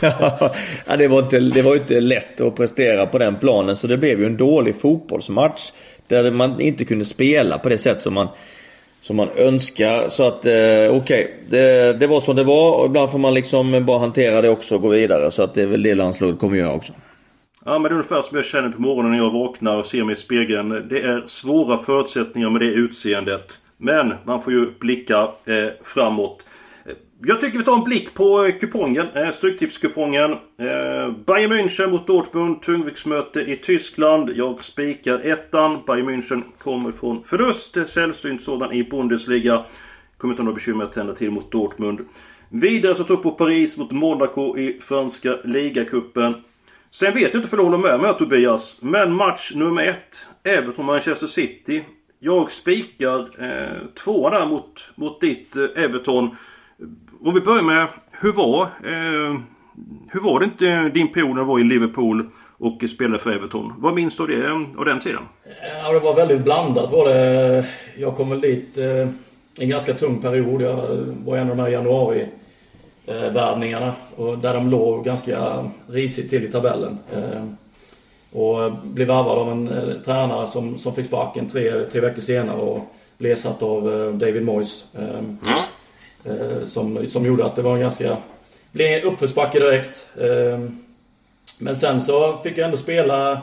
ja, 0.86 0.96
det, 0.98 1.08
var 1.08 1.18
inte, 1.18 1.40
det 1.40 1.62
var 1.62 1.76
inte 1.76 2.00
lätt 2.00 2.40
att 2.40 2.56
prestera 2.56 3.06
på 3.06 3.18
den 3.18 3.36
planen. 3.36 3.76
Så 3.76 3.86
det 3.86 3.98
blev 3.98 4.20
ju 4.20 4.26
en 4.26 4.36
dålig 4.36 4.80
fotbollsmatch. 4.80 5.72
Där 6.06 6.30
man 6.30 6.60
inte 6.60 6.84
kunde 6.84 7.04
spela 7.04 7.58
på 7.58 7.68
det 7.68 7.78
sätt 7.78 8.02
som 8.02 8.14
man, 8.14 8.28
som 9.00 9.16
man 9.16 9.28
önskar. 9.36 10.08
Så 10.08 10.26
att 10.26 10.46
eh, 10.46 10.52
okej, 10.52 10.90
okay. 10.90 11.26
det, 11.46 11.92
det 11.92 12.06
var 12.06 12.20
som 12.20 12.36
det 12.36 12.44
var. 12.44 12.80
Och 12.80 12.86
ibland 12.86 13.10
får 13.10 13.18
man 13.18 13.34
liksom 13.34 13.84
bara 13.84 13.98
hantera 13.98 14.42
det 14.42 14.48
också 14.48 14.74
och 14.74 14.82
gå 14.82 14.88
vidare. 14.88 15.30
Så 15.30 15.42
att 15.42 15.54
det 15.54 15.62
är 15.62 15.66
väl 15.66 15.82
det 15.82 15.94
landslaget 15.94 16.38
kommer 16.38 16.56
göra 16.56 16.72
också. 16.72 16.92
Ja 17.64 17.78
men 17.78 17.82
det 17.82 17.88
är 17.88 17.92
ungefär 17.92 18.22
som 18.22 18.36
jag 18.36 18.44
känner 18.44 18.68
på 18.68 18.82
morgonen 18.82 19.10
när 19.10 19.18
jag 19.18 19.30
vaknar 19.30 19.76
och 19.76 19.86
ser 19.86 20.04
mig 20.04 20.12
i 20.12 20.16
spegeln. 20.16 20.68
Det 20.68 21.00
är 21.00 21.26
svåra 21.26 21.78
förutsättningar 21.78 22.50
med 22.50 22.60
det 22.60 22.66
utseendet. 22.66 23.58
Men 23.76 24.14
man 24.24 24.42
får 24.42 24.52
ju 24.52 24.70
blicka 24.78 25.22
eh, 25.44 25.68
framåt. 25.84 26.46
Eh, 26.86 26.92
jag 27.22 27.40
tycker 27.40 27.58
vi 27.58 27.64
tar 27.64 27.76
en 27.76 27.84
blick 27.84 28.14
på 28.14 28.44
eh, 28.44 28.58
kupongen. 28.58 29.06
Eh, 29.14 29.30
Stryktipskupongen. 29.30 30.32
Eh, 30.32 31.10
Bayern 31.26 31.52
München 31.52 31.90
mot 31.90 32.06
Dortmund. 32.06 32.62
Tungviktsmöte 32.62 33.40
i 33.40 33.56
Tyskland. 33.56 34.30
Jag 34.30 34.62
spikar 34.62 35.18
ettan. 35.18 35.78
Bayern 35.86 36.10
München 36.10 36.42
kommer 36.58 36.92
från 36.92 37.24
förlust. 37.24 37.76
Eh, 37.76 37.84
sällsynt 37.84 38.42
sådan 38.42 38.72
i 38.72 38.84
Bundesliga. 38.84 39.64
Kommer 40.16 40.32
inte 40.32 40.42
ha 40.42 40.44
några 40.44 40.54
bekymmer 40.54 40.84
att 40.84 40.92
tända 40.92 41.14
till 41.14 41.30
mot 41.30 41.52
Dortmund. 41.52 42.00
Vidare 42.48 42.94
så 42.94 43.04
tror 43.04 43.16
jag 43.16 43.22
på 43.22 43.30
Paris 43.30 43.76
mot 43.76 43.90
Monaco 43.90 44.58
i 44.58 44.80
franska 44.80 45.38
ligacupen. 45.44 46.34
Sen 46.90 47.14
vet 47.14 47.34
jag 47.34 47.34
inte 47.34 47.48
för 47.48 47.56
du 47.56 47.62
håller 47.62 47.78
med 47.78 48.00
mig 48.00 48.14
Tobias. 48.18 48.78
Men 48.82 49.12
match 49.12 49.52
nummer 49.54 49.86
ett. 49.86 50.26
Everton-Manchester 50.44 51.26
City. 51.26 51.84
Jag 52.18 52.50
spikar 52.50 53.18
eh, 53.18 53.76
två 54.04 54.30
där 54.30 54.46
mot, 54.46 54.90
mot 54.94 55.20
ditt 55.20 55.56
eh, 55.56 55.84
Everton. 55.84 56.36
Om 57.20 57.34
vi 57.34 57.40
börjar 57.40 57.62
med, 57.62 57.88
hur 58.10 58.32
var, 58.32 58.62
eh, 58.62 59.40
hur 60.10 60.20
var 60.20 60.40
det 60.40 60.44
inte 60.44 60.88
din 60.88 61.12
period 61.12 61.30
när 61.30 61.42
du 61.42 61.48
var 61.48 61.60
i 61.60 61.64
Liverpool 61.64 62.30
och 62.58 62.84
spelade 62.90 63.18
för 63.18 63.32
Everton? 63.32 63.72
Vad 63.78 63.94
minns 63.94 64.16
du 64.16 64.22
av 64.22 64.28
det, 64.28 64.50
av 64.78 64.84
den 64.84 65.00
tiden? 65.00 65.22
Ja, 65.84 65.92
det 65.92 65.98
var 65.98 66.14
väldigt 66.14 66.44
blandat 66.44 66.92
var 66.92 67.08
det. 67.08 67.66
Jag 67.98 68.16
kom 68.16 68.30
väl 68.30 68.40
dit 68.40 68.78
eh, 68.78 69.08
en 69.58 69.68
ganska 69.68 69.94
tung 69.94 70.20
period. 70.22 70.62
Jag 70.62 70.76
var 71.26 71.36
en 71.36 71.50
av 71.50 71.56
de 71.56 71.62
här 71.62 71.70
januari 71.70 72.26
värvningarna. 73.14 73.92
Och 74.16 74.38
där 74.38 74.54
de 74.54 74.70
låg 74.70 75.04
ganska 75.04 75.70
risigt 75.86 76.30
till 76.30 76.44
i 76.44 76.52
tabellen. 76.52 76.98
Eh, 77.12 77.44
och 78.32 78.72
blev 78.72 79.06
värvad 79.06 79.38
av 79.38 79.50
en 79.50 79.68
eh, 79.68 79.94
tränare 80.04 80.46
som, 80.46 80.78
som 80.78 80.94
fick 80.94 81.06
sparken 81.06 81.48
tre, 81.48 81.84
tre 81.92 82.00
veckor 82.00 82.20
senare 82.20 82.60
och 82.60 82.80
blev 83.18 83.32
ersatt 83.32 83.62
av 83.62 83.94
eh, 83.94 84.12
David 84.12 84.42
Moyes. 84.42 84.84
Mm. 84.98 85.36
som, 86.66 87.08
som 87.08 87.26
gjorde 87.26 87.44
att 87.44 87.56
det 87.56 87.62
var 87.62 87.74
en 87.74 87.80
ganska... 87.80 88.16
Blev 88.72 89.04
uppförsbacke 89.04 89.58
direkt. 89.58 90.08
men 91.58 91.76
sen 91.76 92.00
så 92.00 92.36
fick 92.36 92.58
jag 92.58 92.64
ändå 92.64 92.76
spela 92.76 93.40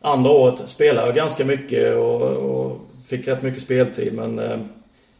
andra 0.00 0.30
året. 0.30 0.62
Spelade 0.66 1.06
jag 1.06 1.16
ganska 1.16 1.44
mycket 1.44 1.96
och, 1.96 2.22
och 2.22 2.80
fick 3.08 3.28
rätt 3.28 3.42
mycket 3.42 3.62
speltid 3.62 4.12
men 4.12 4.38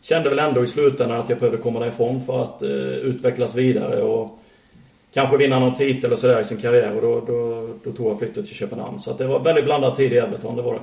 kände 0.04 0.30
väl 0.30 0.38
ändå 0.38 0.62
i 0.62 0.66
slutändan 0.66 1.20
att 1.20 1.28
jag 1.28 1.38
behövde 1.38 1.62
komma 1.62 1.80
därifrån 1.80 2.22
för 2.22 2.42
att 2.42 2.62
uh, 2.62 2.70
utvecklas 2.92 3.54
vidare 3.54 4.02
och 4.02 4.38
kanske 5.14 5.36
vinna 5.36 5.58
någon 5.58 5.74
titel 5.74 6.12
och 6.12 6.18
sådär 6.18 6.40
i 6.40 6.44
sin 6.44 6.58
karriär. 6.58 6.96
Och 6.96 7.02
då, 7.02 7.20
då, 7.20 7.68
då 7.84 7.92
tog 7.96 8.10
jag 8.10 8.18
flyttet 8.18 8.46
till 8.46 8.56
Köpenhamn. 8.56 8.98
Så 8.98 9.12
det 9.12 9.26
var 9.26 9.40
väldigt 9.40 9.64
blandad 9.64 9.94
tid 9.94 10.12
i 10.12 10.16
Everton, 10.16 10.56
det 10.56 10.62
var 10.62 10.74
det. 10.74 10.80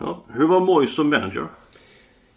Ja, 0.00 0.24
hur 0.34 0.48
var 0.48 0.60
Moyes 0.60 0.94
som 0.94 1.10
manager? 1.10 1.46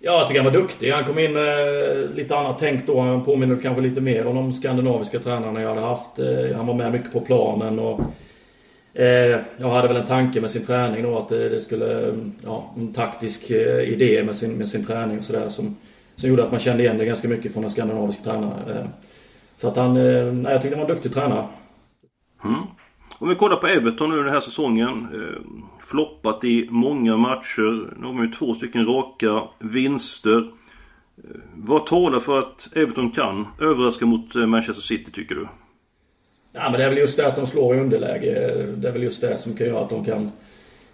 Ja, 0.04 0.12
jag 0.12 0.28
tycker 0.28 0.42
han 0.42 0.54
var 0.54 0.62
duktig. 0.62 0.92
Han 0.92 1.04
kom 1.04 1.20
in 1.20 1.34
med 1.34 2.16
lite 2.16 2.36
annat 2.36 2.60
tänk 2.60 2.88
då. 2.88 3.00
Han 3.00 3.24
påminner 3.24 3.58
kanske 3.62 3.82
lite 3.82 4.02
mer 4.02 4.28
om 4.28 4.36
de 4.36 4.54
skandinaviska 4.54 5.20
tränarna 5.20 5.62
jag 5.62 5.70
hade 5.70 5.82
haft. 5.82 6.20
Eh, 6.20 6.56
han 6.56 6.68
var 6.68 6.74
med 6.74 6.92
mycket 6.92 7.14
på 7.14 7.22
planen 7.22 7.80
och 7.80 8.00
eh, 8.94 9.40
jag 9.58 9.70
hade 9.70 9.88
väl 9.88 9.98
en 9.98 10.06
tanke 10.08 10.42
med 10.42 10.52
sin 10.52 10.66
träning 10.66 11.04
då 11.04 11.18
att 11.18 11.30
det, 11.30 11.50
det 11.50 11.60
skulle... 11.60 12.16
Ja, 12.44 12.74
en 12.78 12.94
taktisk 12.94 13.50
eh, 13.50 13.80
idé 13.80 14.24
med 14.24 14.36
sin, 14.36 14.52
med 14.54 14.68
sin 14.68 14.86
träning 14.86 15.18
och 15.18 15.24
sådär 15.24 15.50
som 15.50 15.76
som 16.16 16.30
gjorde 16.30 16.44
att 16.44 16.52
man 16.52 16.60
kände 16.60 16.84
igen 16.84 16.98
det 16.98 17.06
ganska 17.06 17.28
mycket 17.28 17.54
från 17.54 17.64
en 17.64 17.70
skandinavisk 17.70 18.24
tränare. 18.24 18.80
Eh, 18.80 18.86
så 19.56 19.68
att 19.68 19.76
han, 19.76 19.98
eh, 19.98 20.34
nej, 20.34 20.54
jag 20.54 20.62
tyckte 20.62 20.78
han 20.78 20.88
var 20.88 20.90
en 20.90 20.96
duktig 20.96 21.14
tränare. 21.14 21.46
Mm. 22.44 22.62
Om 23.20 23.30
vi 23.30 23.36
kollar 23.36 23.56
på 23.56 23.68
Everton 23.68 24.10
nu 24.10 24.24
den 24.24 24.34
här 24.34 24.40
säsongen. 24.40 25.08
Eh, 25.14 25.42
floppat 25.88 26.44
i 26.44 26.68
många 26.70 27.18
matcher. 27.18 27.94
Nu 28.00 28.06
har 28.06 28.14
man 28.14 28.26
ju 28.26 28.32
två 28.32 28.54
stycken 28.54 28.86
raka 28.86 29.44
vinster. 29.60 30.52
Vad 31.56 31.86
talar 31.86 32.20
för 32.20 32.40
att 32.40 32.70
Everton 32.76 33.12
kan 33.12 33.48
överraska 33.60 34.06
mot 34.06 34.36
Manchester 34.36 34.82
City 34.82 35.12
tycker 35.12 35.36
du? 35.36 35.48
Ja, 36.54 36.70
men 36.70 36.74
det 36.74 36.84
är 36.84 36.90
väl 36.90 36.98
just 36.98 37.18
det 37.18 37.28
att 37.28 37.36
de 37.36 37.48
slår 37.48 37.76
i 37.76 37.80
underläge. 37.80 38.56
Det 38.78 38.88
är 38.88 38.92
väl 38.92 39.04
just 39.04 39.22
det 39.22 39.38
som 39.38 39.56
kan 39.56 39.68
göra 39.68 39.80
att 39.80 39.90
de 39.90 40.06
kan, 40.06 40.32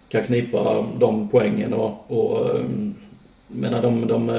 kan 0.09 0.23
knipa 0.23 0.85
de 0.99 1.29
poängen. 1.29 1.73
Och, 1.73 2.11
och 2.11 2.55
menar, 3.47 3.81
de, 3.81 4.07
de, 4.07 4.29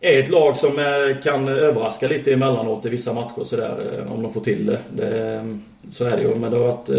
är 0.00 0.22
ett 0.22 0.30
lag 0.30 0.56
som 0.56 0.78
eh, 0.78 1.22
kan 1.22 1.48
överraska 1.48 2.08
lite 2.08 2.32
emellanåt 2.32 2.86
i 2.86 2.88
vissa 2.88 3.12
matcher 3.12 3.42
sådär. 3.42 3.98
Eh, 3.98 4.12
om 4.12 4.22
de 4.22 4.32
får 4.32 4.40
till 4.40 4.66
det. 4.66 4.78
det 4.90 5.58
så 5.92 6.04
är 6.04 6.16
det 6.16 6.22
ju. 6.22 6.34
Men 6.34 6.50
det 6.50 6.56
har, 6.56 6.64
varit, 6.64 6.88
eh, 6.88 6.96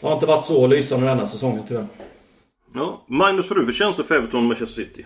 det 0.00 0.06
har 0.06 0.14
inte 0.14 0.26
varit 0.26 0.44
så 0.44 0.66
lysande 0.66 1.06
denna 1.06 1.26
säsongen 1.26 1.62
tyvärr. 1.68 1.86
Ja. 2.74 3.02
Magnus, 3.06 3.50
vad 3.50 3.58
du 3.58 3.66
för 3.66 3.72
känsla 3.72 4.04
för 4.04 4.14
Everton 4.14 4.40
och 4.40 4.46
Manchester 4.46 4.82
City? 4.82 5.04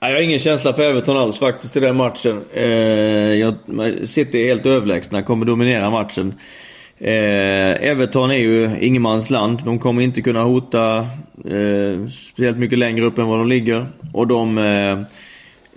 Jag 0.00 0.08
har 0.08 0.20
ingen 0.20 0.38
känsla 0.38 0.72
för 0.72 0.82
Everton 0.82 1.16
alls 1.16 1.38
faktiskt 1.38 1.76
i 1.76 1.80
den 1.80 1.96
matchen. 1.96 2.44
Eh, 2.52 3.54
City 4.04 4.42
är 4.42 4.46
helt 4.46 4.66
överlägsna, 4.66 5.22
kommer 5.22 5.46
dominera 5.46 5.90
matchen. 5.90 6.34
Eh, 6.98 7.88
Everton 7.88 8.30
är 8.30 8.38
ju 8.38 8.78
ingenmansland. 8.80 9.62
De 9.64 9.78
kommer 9.78 10.02
inte 10.02 10.22
kunna 10.22 10.42
hota 10.42 10.98
eh, 11.44 12.06
speciellt 12.08 12.58
mycket 12.58 12.78
längre 12.78 13.04
upp 13.04 13.18
än 13.18 13.26
vad 13.26 13.38
de 13.38 13.48
ligger. 13.48 13.86
Och 14.12 14.26
de 14.26 14.58
eh, 14.58 14.98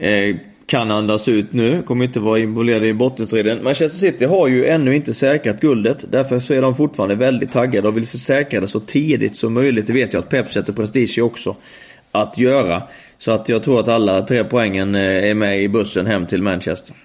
eh 0.08 0.36
kan 0.66 0.92
andas 0.92 1.28
ut 1.28 1.54
nu. 1.54 1.82
Kommer 1.82 2.06
inte 2.06 2.20
vara 2.20 2.40
involverade 2.40 2.88
i 2.88 2.94
bottenstriden. 2.94 3.64
Manchester 3.64 4.00
City 4.00 4.26
har 4.26 4.48
ju 4.48 4.66
ännu 4.66 4.96
inte 4.96 5.14
säkrat 5.14 5.62
guldet. 5.62 6.06
Därför 6.12 6.40
så 6.40 6.54
är 6.54 6.62
de 6.62 6.76
fortfarande 6.76 7.16
väldigt 7.16 7.52
taggade 7.52 7.88
och 7.88 7.98
vill 7.98 8.08
försäkra 8.08 8.62
det 8.62 8.68
så 8.68 8.80
tidigt 8.80 9.36
som 9.36 9.54
möjligt. 9.54 9.88
Det 9.88 9.94
vet 9.94 10.14
jag 10.14 10.24
att 10.24 10.30
Pep 10.30 10.52
sätter 10.52 10.74
prestige 10.74 11.20
också 11.22 11.56
att 12.12 12.38
göra. 12.38 12.84
Så 13.18 13.32
att 13.32 13.50
jag 13.50 13.64
tror 13.64 13.80
att 13.80 13.88
alla 13.88 14.22
tre 14.22 14.44
poängen 14.44 14.96
eh, 14.96 15.30
är 15.30 15.34
med 15.34 15.62
i 15.62 15.70
bussen 15.70 16.06
hem 16.06 16.26
till 16.28 16.44
Manchester. 16.44 16.96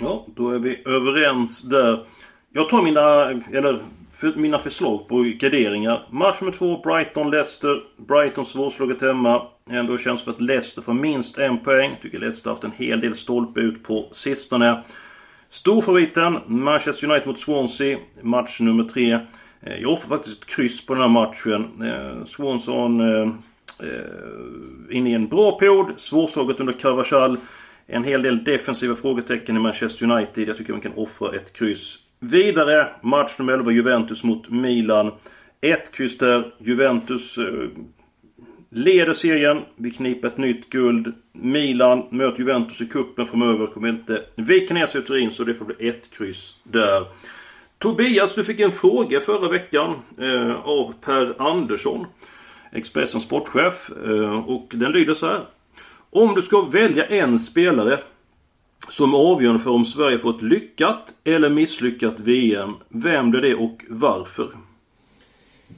Ja, 0.00 0.26
då 0.36 0.50
är 0.50 0.58
vi 0.58 0.82
överens 0.86 1.62
där. 1.62 2.06
Jag 2.52 2.68
tar 2.68 2.82
mina, 2.82 3.30
eller 3.58 3.82
för 4.14 4.34
mina 4.36 4.58
förslag 4.58 5.08
på 5.08 5.22
garderingar. 5.22 6.06
Match 6.10 6.40
nummer 6.40 6.52
två, 6.52 6.82
Brighton-Leicester. 6.82 7.80
Brighton 7.96 8.44
svårslaget 8.44 9.02
hemma. 9.02 9.46
Ändå 9.70 9.98
känns 9.98 10.24
det 10.24 10.30
att 10.30 10.40
Leicester 10.40 10.82
får 10.82 10.92
minst 10.92 11.38
en 11.38 11.58
poäng. 11.58 11.96
Tycker 12.02 12.18
Leicester 12.18 12.50
har 12.50 12.54
haft 12.54 12.64
en 12.64 12.72
hel 12.72 13.00
del 13.00 13.14
stolpe 13.14 13.60
ut 13.60 13.82
på 13.82 14.08
sistone. 14.12 14.82
Storfavoriten, 15.48 16.38
Manchester 16.46 17.10
United 17.10 17.28
mot 17.28 17.38
Swansea. 17.38 17.98
Match 18.22 18.60
nummer 18.60 18.84
tre. 18.84 19.12
Eh, 19.60 19.76
jag 19.80 19.92
offrar 19.92 20.16
faktiskt 20.16 20.42
ett 20.42 20.48
kryss 20.48 20.86
på 20.86 20.94
den 20.94 21.02
här 21.02 21.08
matchen. 21.08 21.82
Eh, 21.82 22.24
Swanson 22.24 23.00
eh, 23.00 23.32
inne 24.90 25.10
i 25.10 25.14
en 25.14 25.28
bra 25.28 25.58
period. 25.58 25.86
Svårslaget 25.96 26.60
under 26.60 26.72
Carvajal. 26.72 27.38
En 27.86 28.04
hel 28.04 28.22
del 28.22 28.44
defensiva 28.44 28.96
frågetecken 28.96 29.56
i 29.56 29.58
Manchester 29.58 30.10
United. 30.10 30.48
Jag 30.48 30.56
tycker 30.56 30.72
man 30.72 30.82
kan 30.82 30.94
offra 30.94 31.36
ett 31.36 31.52
kryss. 31.52 32.03
Vidare, 32.24 32.88
match 33.02 33.38
nummer 33.38 33.52
11, 33.52 33.72
Juventus 33.72 34.24
mot 34.24 34.50
Milan. 34.50 35.12
Ett 35.60 35.92
kryss 35.92 36.18
där. 36.18 36.54
Juventus 36.58 37.38
eh, 37.38 37.68
leder 38.70 39.12
serien. 39.12 39.62
Vi 39.76 39.90
kniper 39.90 40.28
ett 40.28 40.38
nytt 40.38 40.70
guld. 40.70 41.14
Milan 41.32 42.06
möter 42.10 42.38
Juventus 42.38 42.80
i 42.80 42.86
kuppen 42.86 43.26
framöver. 43.26 43.66
Kommer 43.66 43.88
inte 43.88 44.22
vika 44.36 44.74
ner 44.74 44.86
sig 44.86 45.00
i 45.00 45.04
Turin 45.04 45.30
så 45.30 45.44
det 45.44 45.54
får 45.54 45.64
bli 45.64 45.88
ett 45.88 46.10
kryss 46.10 46.56
där. 46.62 47.06
Tobias, 47.78 48.34
du 48.34 48.44
fick 48.44 48.60
en 48.60 48.72
fråga 48.72 49.20
förra 49.20 49.48
veckan 49.48 49.96
eh, 50.18 50.68
av 50.68 50.94
Per 51.00 51.42
Andersson. 51.42 52.06
Expressens 52.72 53.24
sportchef. 53.24 53.90
Eh, 54.06 54.48
och 54.48 54.72
den 54.74 54.92
lyder 54.92 55.14
så 55.14 55.26
här. 55.26 55.40
Om 56.10 56.34
du 56.34 56.42
ska 56.42 56.62
välja 56.62 57.06
en 57.06 57.38
spelare 57.38 58.00
som 58.88 59.14
avgörande 59.14 59.62
för 59.62 59.70
om 59.70 59.84
Sverige 59.84 60.18
får 60.18 60.30
ett 60.30 60.42
lyckat 60.42 61.14
eller 61.24 61.50
misslyckat 61.50 62.14
VM. 62.18 62.74
Vem 62.88 63.30
blir 63.30 63.40
det 63.40 63.54
och 63.54 63.84
varför? 63.88 64.48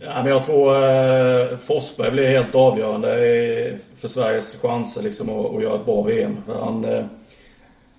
Ja, 0.00 0.22
men 0.22 0.26
jag 0.26 0.44
tror 0.44 0.74
eh, 0.74 1.56
Forsberg 1.56 2.10
blir 2.10 2.26
helt 2.26 2.54
avgörande 2.54 3.08
för 3.96 4.08
Sveriges 4.08 4.62
chanser 4.62 5.02
liksom, 5.02 5.30
att, 5.30 5.54
att 5.54 5.62
göra 5.62 5.74
ett 5.74 5.84
bra 5.86 6.02
VM. 6.02 6.36
Han, 6.46 6.84
eh, 6.84 7.04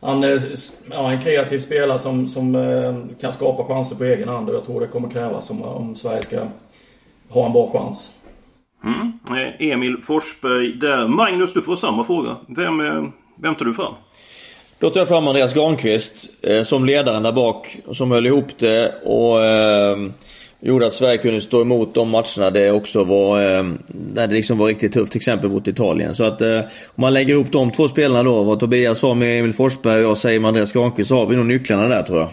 han 0.01 0.23
är 0.23 0.41
ja, 0.89 1.11
en 1.11 1.21
kreativ 1.21 1.59
spelare 1.59 1.99
som, 1.99 2.27
som 2.27 2.55
eh, 2.55 2.95
kan 3.21 3.31
skapa 3.31 3.63
chanser 3.63 3.95
på 3.95 4.03
egen 4.03 4.29
hand 4.29 4.49
och 4.49 4.55
jag 4.55 4.65
tror 4.65 4.81
det 4.81 4.87
kommer 4.87 5.09
krävas 5.09 5.49
om, 5.49 5.61
om 5.63 5.95
Sverige 5.95 6.21
ska 6.21 6.39
ha 7.29 7.45
en 7.45 7.53
bra 7.53 7.71
chans. 7.71 8.11
Mm. 8.83 9.19
Eh, 9.29 9.71
Emil 9.71 9.97
Forsberg 10.03 10.73
där. 10.73 11.07
Magnus, 11.07 11.53
du 11.53 11.61
får 11.61 11.75
samma 11.75 12.03
fråga. 12.03 12.35
Vem, 12.47 12.79
eh, 12.79 13.03
vem 13.35 13.55
tar 13.55 13.65
du 13.65 13.73
fram? 13.73 13.93
Då 14.79 14.89
tar 14.89 14.99
jag 14.99 15.07
fram 15.07 15.27
Andreas 15.27 15.53
Granqvist 15.53 16.29
eh, 16.41 16.63
som 16.63 16.85
ledaren 16.85 17.23
där 17.23 17.31
bak. 17.31 17.77
Som 17.91 18.11
höll 18.11 18.25
ihop 18.25 18.59
det 18.59 18.93
och 19.03 19.43
eh, 19.43 19.97
gjorde 20.59 20.87
att 20.87 20.93
Sverige 20.93 21.17
kunde 21.17 21.41
stå 21.41 21.61
emot 21.61 21.93
de 21.93 22.09
matcherna 22.09 22.49
det 22.49 22.71
också 22.71 23.03
var, 23.03 23.41
eh, 23.41 23.63
där 23.87 24.27
det 24.27 24.33
liksom 24.33 24.57
var 24.57 24.67
riktigt 24.67 24.93
tufft. 24.93 25.11
Till 25.11 25.19
exempel 25.19 25.49
mot 25.49 25.67
Italien. 25.67 26.15
Så 26.15 26.23
att 26.23 26.41
eh, 26.41 26.59
om 26.59 27.01
man 27.01 27.13
lägger 27.13 27.33
ihop 27.33 27.51
de 27.51 27.71
två 27.71 27.87
spelarna 27.87 28.23
då. 28.23 28.43
Vad 28.43 28.59
Tobias 28.59 28.99
sa 28.99 29.13
med 29.13 29.39
Emil 29.39 29.53
Forsberg 29.53 30.03
och 30.03 30.09
jag 30.09 30.17
säger 30.17 30.39
med 30.39 30.47
Andreas 30.47 30.71
Granqvist. 30.71 31.09
Så 31.09 31.15
har 31.15 31.25
vi 31.25 31.35
nog 31.35 31.45
nycklarna 31.45 31.87
där 31.87 32.03
tror 32.03 32.19
jag. 32.19 32.29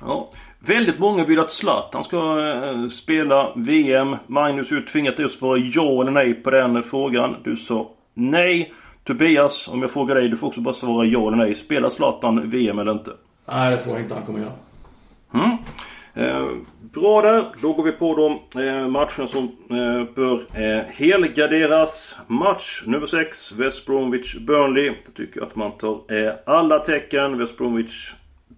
Ja. 0.00 0.30
Väldigt 0.66 0.98
många 0.98 1.24
vill 1.24 1.40
att 1.40 1.52
Zlatan 1.52 2.04
ska 2.04 2.16
eh, 2.16 2.88
spela 2.88 3.52
VM. 3.56 4.16
Magnus, 4.26 4.68
du 4.68 4.82
tvingat 4.82 5.16
dig 5.16 5.24
att 5.24 5.30
svara 5.30 5.58
ja 5.58 6.02
eller 6.02 6.10
nej 6.10 6.34
på 6.34 6.50
den 6.50 6.82
frågan. 6.82 7.36
Du 7.44 7.56
sa 7.56 7.90
nej. 8.14 8.72
Tobias, 9.04 9.68
om 9.68 9.82
jag 9.82 9.90
frågar 9.90 10.14
dig, 10.14 10.28
du 10.28 10.36
får 10.36 10.46
också 10.46 10.60
bara 10.60 10.74
svara 10.74 11.06
ja 11.06 11.26
eller 11.26 11.36
nej. 11.36 11.54
Spelar 11.54 11.88
Zlatan 11.88 12.50
VM 12.50 12.78
eller 12.78 12.92
inte? 12.92 13.10
Nej, 13.46 13.70
det 13.70 13.76
tror 13.76 13.94
jag 13.94 14.04
inte 14.04 14.14
han 14.14 14.22
kommer 14.24 14.40
göra. 14.40 14.52
Mm. 15.34 15.56
Eh, 16.14 16.48
bra 16.80 17.22
där. 17.22 17.44
Då 17.62 17.72
går 17.72 17.82
vi 17.82 17.92
på 17.92 18.16
de 18.16 18.62
eh, 18.68 18.88
matcherna 18.88 19.26
som 19.26 19.44
eh, 19.70 20.14
bör 20.14 20.42
eh, 20.54 20.84
helgarderas. 20.88 22.16
Match 22.26 22.82
nummer 22.86 23.06
6. 23.06 23.52
West 23.52 23.86
Bromwich 23.86 24.36
Burnley. 24.38 24.86
Jag 24.86 25.14
tycker 25.14 25.42
att 25.42 25.56
man 25.56 25.72
tar 25.72 26.00
eh, 26.14 26.32
alla 26.46 26.78
tecken. 26.78 27.38
West 27.38 27.58
Bromwich 27.58 28.12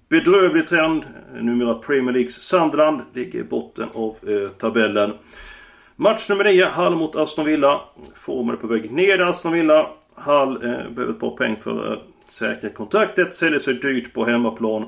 bedrövlig 0.08 0.68
trend. 0.68 1.04
Numera 1.40 1.74
Premier 1.74 2.12
Leagues 2.12 2.34
Sunderland 2.34 3.00
ligger 3.14 3.38
i 3.38 3.44
botten 3.44 3.88
av 3.94 4.16
eh, 4.28 4.48
tabellen. 4.48 5.12
Match 5.96 6.28
nummer 6.28 6.44
9, 6.44 6.64
Hall 6.66 6.96
mot 6.96 7.16
Aston 7.16 7.44
Villa. 7.44 7.80
Formen 8.14 8.54
är 8.54 8.58
på 8.58 8.66
väg 8.66 8.92
ner 8.92 9.18
i 9.18 9.22
Aston 9.22 9.52
Villa. 9.52 9.86
Hall 10.24 10.56
eh, 10.56 10.60
behöver 10.90 11.10
ett 11.10 11.20
par 11.20 11.30
poäng 11.30 11.56
för 11.62 11.92
att 11.92 12.32
säkra 12.32 12.70
kontraktet. 12.70 13.34
Säljer 13.34 13.58
sig 13.58 13.74
dyrt 13.74 14.12
på 14.12 14.24
hemmaplan. 14.24 14.86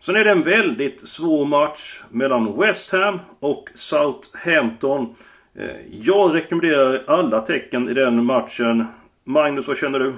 Sen 0.00 0.16
är 0.16 0.24
det 0.24 0.30
en 0.30 0.42
väldigt 0.42 1.08
svår 1.08 1.44
match 1.44 2.02
mellan 2.10 2.58
West 2.60 2.92
Ham 2.92 3.20
och 3.40 3.68
Southampton. 3.74 5.14
Eh, 5.54 5.66
jag 6.02 6.34
rekommenderar 6.34 7.04
alla 7.06 7.40
tecken 7.40 7.88
i 7.88 7.94
den 7.94 8.24
matchen. 8.24 8.86
Magnus, 9.24 9.68
vad 9.68 9.78
känner 9.78 9.98
du? 9.98 10.14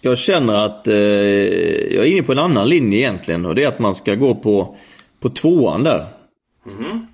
Jag 0.00 0.18
känner 0.18 0.64
att 0.64 0.88
eh, 0.88 0.94
jag 0.94 2.06
är 2.06 2.12
inne 2.12 2.22
på 2.22 2.32
en 2.32 2.38
annan 2.38 2.68
linje 2.68 2.98
egentligen 2.98 3.46
och 3.46 3.54
det 3.54 3.64
är 3.64 3.68
att 3.68 3.78
man 3.78 3.94
ska 3.94 4.14
gå 4.14 4.34
på, 4.34 4.76
på 5.20 5.28
tvåan 5.28 5.82
där. 5.82 6.06
Mm. 6.66 7.06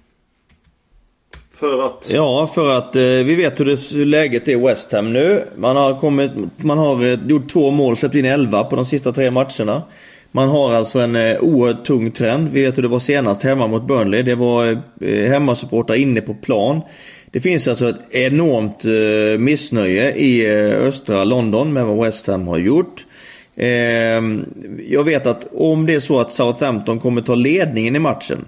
För 1.59 1.87
att? 1.87 2.11
Ja, 2.15 2.47
för 2.55 2.73
att 2.73 2.97
eh, 2.97 3.03
vi 3.03 3.35
vet 3.35 3.61
hur, 3.61 3.65
det, 3.65 3.99
hur 3.99 4.07
läget 4.07 4.49
är 4.49 4.53
i 4.53 4.57
West 4.57 4.93
Ham 4.93 5.13
nu. 5.13 5.45
Man 5.57 5.77
har, 5.77 5.95
kommit, 5.95 6.31
man 6.57 6.79
har 6.79 7.05
eh, 7.05 7.19
gjort 7.27 7.49
två 7.49 7.71
mål, 7.71 7.97
släppt 7.97 8.15
in 8.15 8.25
11 8.25 8.65
på 8.65 8.77
de 8.77 8.85
sista 8.85 9.13
tre 9.13 9.31
matcherna. 9.31 9.83
Man 10.31 10.49
har 10.49 10.73
alltså 10.73 10.99
en 10.99 11.17
eh, 11.17 11.39
oerhört 11.41 11.85
tung 11.85 12.11
trend. 12.11 12.49
Vi 12.53 12.63
vet 12.63 12.79
hur 12.79 12.83
det 12.83 12.89
var 12.89 12.99
senast 12.99 13.43
hemma 13.43 13.67
mot 13.67 13.87
Burnley. 13.87 14.23
Det 14.23 14.35
var 14.35 14.83
eh, 15.01 15.31
hemmasupportrar 15.31 15.97
inne 15.97 16.21
på 16.21 16.35
plan. 16.35 16.81
Det 17.31 17.41
finns 17.41 17.69
alltså 17.69 17.89
ett 17.89 18.15
enormt 18.15 18.85
eh, 18.85 19.41
missnöje 19.41 20.15
i 20.15 20.47
eh, 20.47 20.87
östra 20.87 21.25
London 21.25 21.73
med 21.73 21.87
vad 21.87 22.05
West 22.05 22.27
Ham 22.27 22.47
har 22.47 22.59
gjort. 22.59 23.07
Eh, 23.57 24.23
jag 24.89 25.05
vet 25.05 25.27
att 25.27 25.47
om 25.53 25.87
det 25.87 25.95
är 25.95 26.01
så 26.01 26.21
att 26.21 26.33
Southampton 26.33 27.01
kommer 27.01 27.23
ta 27.23 27.35
ledningen 27.35 27.97
i 27.97 27.99
matchen 27.99 28.45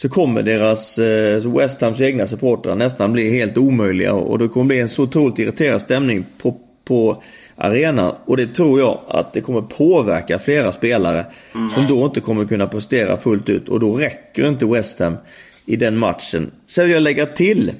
så 0.00 0.08
kommer 0.08 0.42
deras 0.42 0.98
eh, 0.98 1.52
West 1.56 1.80
Hams 1.80 2.00
egna 2.00 2.26
supportrar 2.26 2.74
nästan 2.74 3.12
bli 3.12 3.30
helt 3.30 3.58
omöjliga 3.58 4.14
och 4.14 4.38
det 4.38 4.48
kommer 4.48 4.66
bli 4.66 4.80
en 4.80 4.88
så 4.88 5.02
otroligt 5.02 5.38
irriterad 5.38 5.80
stämning 5.80 6.24
på, 6.42 6.56
på 6.84 7.22
arenan. 7.56 8.14
Och 8.24 8.36
det 8.36 8.46
tror 8.46 8.80
jag 8.80 9.00
att 9.08 9.32
det 9.32 9.40
kommer 9.40 9.62
påverka 9.62 10.38
flera 10.38 10.72
spelare 10.72 11.26
mm. 11.54 11.70
som 11.70 11.86
då 11.86 12.04
inte 12.04 12.20
kommer 12.20 12.44
kunna 12.44 12.66
prestera 12.66 13.16
fullt 13.16 13.48
ut 13.48 13.68
och 13.68 13.80
då 13.80 13.94
räcker 13.94 14.48
inte 14.48 14.66
West 14.66 15.00
Ham 15.00 15.16
i 15.66 15.76
den 15.76 15.98
matchen. 15.98 16.50
Sen 16.66 16.84
vill 16.84 16.94
jag 16.94 17.02
lägga 17.02 17.26
till 17.26 17.72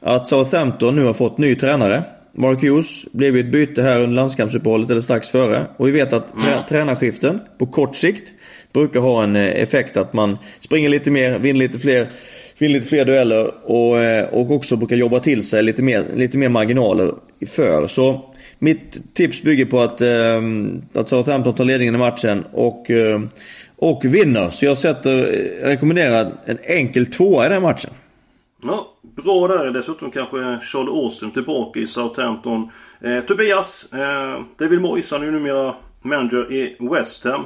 att 0.00 0.26
Southampton 0.26 0.96
nu 0.96 1.04
har 1.04 1.14
fått 1.14 1.38
ny 1.38 1.54
tränare. 1.54 2.02
Mark 2.32 2.62
Hughes 2.62 3.04
blev 3.12 3.36
ett 3.36 3.52
byte 3.52 3.82
här 3.82 4.00
under 4.00 4.16
landskampsuppehållet 4.16 4.90
eller 4.90 5.00
strax 5.00 5.28
före. 5.28 5.66
Och 5.76 5.88
vi 5.88 5.90
vet 5.90 6.12
att 6.12 6.38
trä 6.40 6.52
mm. 6.52 6.64
tränarskiften 6.68 7.40
på 7.58 7.66
kort 7.66 7.96
sikt 7.96 8.32
brukar 8.72 9.00
ha 9.00 9.22
en 9.22 9.36
eh, 9.36 9.62
effekt 9.62 9.96
att 9.96 10.12
man 10.12 10.38
springer 10.60 10.88
lite 10.88 11.10
mer, 11.10 11.38
vinner 11.38 11.58
lite 11.58 11.78
fler, 11.78 12.06
vinner 12.58 12.74
lite 12.74 12.88
fler 12.88 13.04
dueller 13.04 13.54
och, 13.64 13.98
eh, 13.98 14.28
och 14.28 14.50
också 14.50 14.76
brukar 14.76 14.96
jobba 14.96 15.20
till 15.20 15.48
sig 15.48 15.62
lite 15.62 15.82
mer, 15.82 16.06
lite 16.14 16.38
mer 16.38 16.48
marginaler 16.48 17.10
för. 17.48 17.86
Så 17.88 18.30
mitt 18.58 19.14
tips 19.14 19.42
bygger 19.42 19.64
på 19.64 19.80
att, 19.80 20.00
eh, 20.00 20.42
att 20.94 21.08
Southampton 21.08 21.54
tar 21.54 21.64
ledningen 21.64 21.94
i 21.94 21.98
matchen 21.98 22.44
och, 22.52 22.90
och 23.76 24.04
vinner. 24.04 24.48
Så 24.48 24.64
jag 24.64 24.78
sätter, 24.78 25.22
rekommenderar 25.62 26.32
en 26.44 26.58
enkel 26.62 27.06
tvåa 27.06 27.46
i 27.46 27.48
den 27.48 27.62
matchen. 27.62 27.90
Ja, 28.62 28.92
bra 29.02 29.48
där. 29.48 29.70
Dessutom 29.70 30.10
kanske 30.10 30.36
Charles 30.62 30.88
Austin 30.88 31.30
tillbaka 31.30 31.80
i 31.80 31.86
Southampton. 31.86 32.70
Eh, 33.00 33.20
Tobias, 33.20 33.92
eh, 33.92 34.42
David 34.58 34.80
Moyes 34.80 35.10
han 35.10 35.20
är 35.20 35.26
ju 35.26 35.32
numera 35.32 35.74
manager 36.02 36.52
i 36.52 36.76
West 36.80 37.24
Ham. 37.24 37.44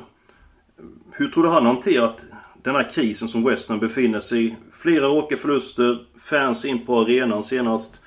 Hur 1.13 1.29
tror 1.29 1.43
du 1.43 1.49
han 1.49 1.67
hanterat 1.67 2.25
den 2.63 2.75
här 2.75 2.91
krisen 2.91 3.29
som 3.29 3.45
West 3.45 3.69
Ham 3.69 3.79
befinner 3.79 4.21
sig 4.21 4.47
i? 4.47 4.55
Flera 4.73 5.11
åkerförluster, 5.11 5.99
fans 6.21 6.65
in 6.65 6.87
på 6.87 7.01
arenan 7.01 7.43
senast. 7.43 8.01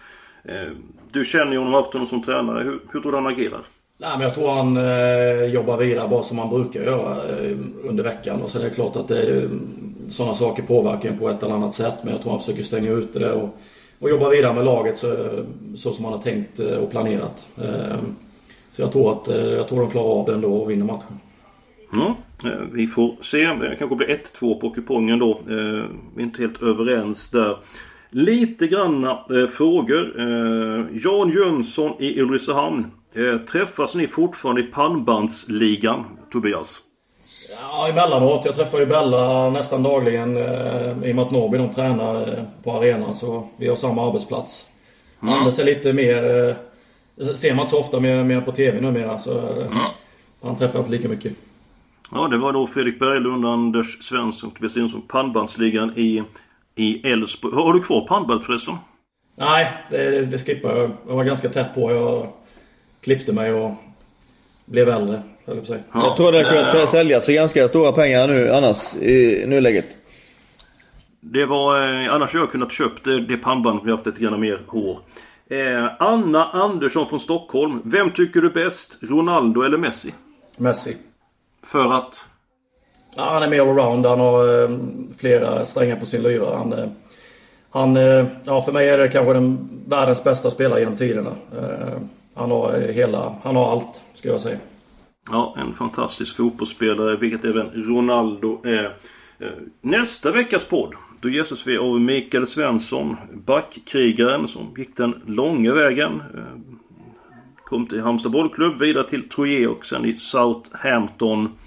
Eh, 0.44 0.72
du 1.12 1.26
känner 1.26 1.52
ju 1.52 1.58
honom, 1.58 1.74
haft 1.74 1.94
honom 1.94 2.08
som 2.08 2.24
tränare. 2.24 2.64
Hur, 2.64 2.80
hur 2.92 3.02
tror 3.02 3.12
du 3.12 3.18
han 3.18 3.28
agerar? 3.28 3.62
Nej, 3.98 4.12
men 4.14 4.22
jag 4.22 4.36
tror 4.36 4.52
han 4.52 4.78
eh, 4.78 5.54
jobbar 5.54 5.78
vidare 5.78 6.08
bara 6.08 6.22
som 6.22 6.40
han 6.40 6.50
brukar 6.50 6.84
göra 6.84 7.28
eh, 7.28 7.58
under 7.84 8.04
veckan. 8.04 8.42
Och 8.42 8.50
så 8.50 8.60
är 8.60 8.64
det 8.64 8.70
klart 8.70 8.96
att 8.96 9.08
det, 9.08 9.50
sådana 10.10 10.36
saker 10.36 10.64
påverkar 10.64 11.10
en 11.10 11.18
på 11.18 11.30
ett 11.30 11.44
eller 11.44 11.56
annat 11.56 11.74
sätt. 11.74 11.96
Men 12.04 12.14
jag 12.14 12.22
tror 12.22 12.32
han 12.32 12.40
försöker 12.40 12.64
stänga 12.64 12.92
ute 12.92 13.20
det 13.20 13.32
och, 13.32 13.58
och 14.00 14.10
jobba 14.10 14.30
vidare 14.30 14.54
med 14.54 14.66
laget 14.66 14.98
så, 14.98 15.16
så 15.76 15.94
som 15.94 16.06
han 16.06 16.14
har 16.14 16.22
tänkt 16.22 16.60
eh, 16.60 16.78
och 16.78 16.92
planerat. 16.92 17.48
Eh, 17.58 17.98
så 18.72 18.82
jag 18.82 18.92
tror 18.92 19.12
att 19.12 19.28
eh, 19.28 19.50
jag 19.50 19.68
tror 19.68 19.82
de 19.82 19.90
klarar 19.90 20.20
av 20.20 20.26
det 20.26 20.34
ändå 20.34 20.54
och 20.54 20.70
vinner 20.70 20.86
matchen. 20.86 21.20
Ja, 21.92 22.16
vi 22.72 22.88
får 22.88 23.16
se. 23.22 23.46
Det 23.46 23.76
kanske 23.80 23.96
blir 23.96 24.08
1-2 24.08 24.60
på 24.60 24.70
kupongen 24.70 25.20
då. 25.20 25.42
Vi 26.16 26.22
är 26.22 26.26
inte 26.26 26.42
helt 26.42 26.64
överens 26.64 27.30
där. 27.30 27.58
Lite 28.10 28.68
granna 28.68 29.26
frågor. 29.52 30.14
Jan 31.04 31.30
Jönsson 31.30 32.02
i 32.02 32.22
Ulricehamn. 32.22 32.86
Träffas 33.52 33.96
ni 33.96 34.08
fortfarande 34.08 34.62
i 34.62 34.64
pannbandsligan, 34.64 36.06
Tobias? 36.32 36.82
Ja, 37.50 37.88
emellanåt. 37.88 38.46
Jag 38.46 38.56
träffar 38.56 38.80
ju 38.80 38.86
Bella 38.86 39.50
nästan 39.50 39.84
dagligen 39.84 40.38
eh, 40.38 40.90
i 41.04 41.12
och 41.12 41.16
med 41.16 41.20
att 41.20 41.32
Norrby 41.32 41.58
de 41.58 41.70
tränar 41.70 42.22
eh, 42.22 42.44
på 42.64 42.72
arenan. 42.72 43.16
Så 43.16 43.48
vi 43.58 43.68
har 43.68 43.76
samma 43.76 44.08
arbetsplats. 44.08 44.66
Mm. 45.22 45.34
Anders 45.34 45.60
är 45.60 45.64
lite 45.64 45.94
mer... 45.94 46.48
Eh, 46.48 46.56
ser 47.36 47.54
man 47.54 47.60
inte 47.60 47.72
så 47.72 47.80
ofta 47.80 48.00
mer, 48.00 48.24
mer 48.24 48.42
på 48.42 48.52
TV 48.52 48.82
numera. 48.82 49.20
Så 49.20 49.38
eh, 49.38 49.58
mm. 49.58 49.78
han 50.42 50.56
träffar 50.56 50.80
inte 50.80 50.92
lika 50.92 51.10
mycket. 51.10 51.34
Ja, 52.12 52.28
det 52.28 52.38
var 52.38 52.54
då 52.54 52.68
Fredrik 52.68 53.00
Berglund, 53.00 53.46
Anders 53.46 54.04
Svensson, 54.04 54.52
Tobias 54.52 54.76
Jonsson, 54.78 55.02
pannbandsligan 55.08 55.98
i, 55.98 56.24
i 56.76 57.08
Älvsborg. 57.08 57.56
Har 57.56 57.74
du 57.74 57.80
kvar 57.80 58.08
pannband 58.08 58.44
förresten? 58.44 58.76
Nej, 59.36 59.72
det, 59.90 60.26
det, 60.26 60.38
skippar 60.38 60.78
jag. 60.78 60.92
Jag 61.08 61.16
var 61.16 61.24
ganska 61.24 61.50
tätt 61.50 61.76
på. 61.76 61.92
Jag 61.92 62.28
klippte 63.02 63.34
mig 63.34 63.54
och 63.54 63.72
blev 64.66 64.90
äldre. 64.90 65.22
Jag, 65.46 65.66
säga. 65.66 65.80
jag 65.94 66.18
tror 66.18 66.32
det 66.32 66.44
kunnat 66.44 66.90
säljas 66.90 67.26
för 67.26 67.34
ganska 67.34 67.68
stora 67.68 67.92
pengar 67.92 68.28
nu 68.28 68.54
annars 68.54 68.96
i 68.96 69.46
nuläget. 69.48 69.86
Det 71.22 71.46
var, 71.46 71.82
eh, 71.82 72.14
annars 72.14 72.34
hade 72.34 72.44
jag 72.44 72.52
kunnat 72.52 72.72
köpt 72.72 73.06
det, 73.06 73.26
det 73.26 73.38
pannbandet 73.38 73.86
vi 73.86 73.92
haft 73.92 74.06
lite 74.06 74.22
grann 74.22 74.40
mer 74.40 74.60
hår. 74.68 75.00
Eh, 75.50 75.92
Anna 76.00 76.46
Andersson 76.46 77.10
från 77.10 77.20
Stockholm. 77.20 77.82
Vem 77.84 78.12
tycker 78.12 78.42
du 78.42 78.50
bäst? 78.50 78.98
Ronaldo 79.02 79.62
eller 79.62 79.78
Messi? 79.78 80.14
Messi. 80.58 80.98
För 81.64 81.94
att? 81.94 82.26
Ja, 83.16 83.30
han 83.34 83.44
är 83.44 83.50
mer 83.50 83.62
allround. 83.62 84.06
Han 84.06 84.20
har 84.20 84.64
eh, 84.64 84.78
flera 85.18 85.66
strängar 85.66 85.96
på 85.96 86.06
sin 86.06 86.24
lyra. 86.24 86.58
Han, 86.58 86.74
eh, 86.74 86.90
han 87.70 87.98
eh, 87.98 88.26
ja, 88.44 88.62
för 88.62 88.72
mig 88.72 88.90
är 88.90 88.98
det 88.98 89.08
kanske 89.08 89.34
den 89.34 89.70
världens 89.88 90.24
bästa 90.24 90.52
spelare 90.52 90.80
genom 90.80 90.98
tiderna. 90.98 91.32
Han 92.34 92.52
har 92.52 92.72
hela, 92.72 93.36
han 93.44 93.56
har 93.56 93.72
allt, 93.72 94.02
skulle 94.14 94.34
jag 94.34 94.42
säga. 94.42 94.58
Ja, 95.32 95.56
en 95.58 95.74
fantastisk 95.74 96.38
fotbollsspelare, 96.38 97.16
vilket 97.16 97.46
även 97.46 97.70
Ronaldo 97.74 98.62
är. 98.64 98.96
Nästa 99.82 100.32
veckas 100.32 100.66
podd, 100.66 100.94
då 101.22 101.30
gästas 101.30 101.68
vi 101.68 101.78
av 101.78 102.02
Mikael 102.02 102.48
Svensson, 102.48 103.16
backkrigaren 103.34 104.48
som 104.48 104.74
gick 104.78 104.98
den 104.98 105.22
långa 105.26 105.74
vägen. 105.74 106.22
Kom 107.70 107.88
till 107.88 108.02
Halmstad 108.02 108.32
bollklubb, 108.32 108.80
vidare 108.80 109.10
till 109.10 109.30
Troje 109.30 109.68
och 109.68 109.86
sen 109.86 110.06
i 110.06 110.18
Southampton. 110.18 111.58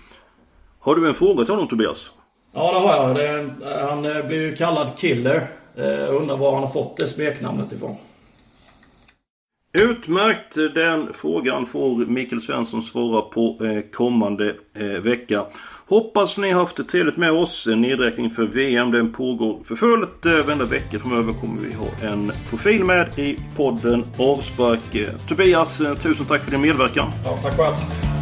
Har 0.79 0.97
du 0.97 1.09
en 1.09 1.15
fråga 1.15 1.45
till 1.45 1.55
honom 1.55 1.69
Tobias? 1.69 2.11
Ja, 2.55 2.73
det 2.73 2.79
har 2.79 2.97
jag. 2.97 3.17
Det, 3.17 3.51
han 3.87 4.05
eh, 4.05 4.27
blir 4.27 4.43
ju 4.43 4.57
kallad 4.57 4.88
Killer. 4.97 5.47
Eh, 5.77 5.85
jag 5.85 6.15
undrar 6.15 6.37
var 6.37 6.53
han 6.53 6.62
har 6.62 6.71
fått 6.71 6.97
det 6.97 7.07
smeknamnet 7.09 7.73
ifrån. 7.73 7.97
Utmärkt! 9.79 10.55
Den 10.75 11.15
frågan 11.15 11.67
får 11.67 12.07
Mikael 12.07 12.41
Svensson 12.41 12.83
svara 12.83 13.23
på 13.23 13.59
eh, 13.65 13.91
kommande 13.93 14.57
eh, 14.75 14.85
vecka. 14.85 15.45
Hoppas 15.87 16.39
ni 16.39 16.53
har 16.53 16.61
haft 16.61 16.77
det 16.77 16.85
trevligt 16.85 17.17
med 17.17 17.33
oss. 17.33 17.67
Nedräkning 17.67 18.31
för 18.31 18.43
VM 18.43 18.91
den 18.91 19.13
pågår 19.13 19.61
för 19.65 19.77
fullt. 19.77 20.27
Eh, 20.27 20.33
varenda 20.33 20.65
vecka 20.65 20.99
framöver 20.99 21.33
kommer 21.33 21.57
vi 21.57 21.75
ha 21.75 22.13
en 22.13 22.33
profil 22.51 22.85
med 22.85 23.19
i 23.19 23.37
podden 23.57 24.05
Avspark. 24.19 25.19
Tobias, 25.29 25.79
tusen 25.79 26.27
tack 26.27 26.43
för 26.43 26.51
din 26.51 26.61
medverkan. 26.61 27.11
Ja, 27.25 27.39
tack 27.43 27.57
själv. 27.57 28.22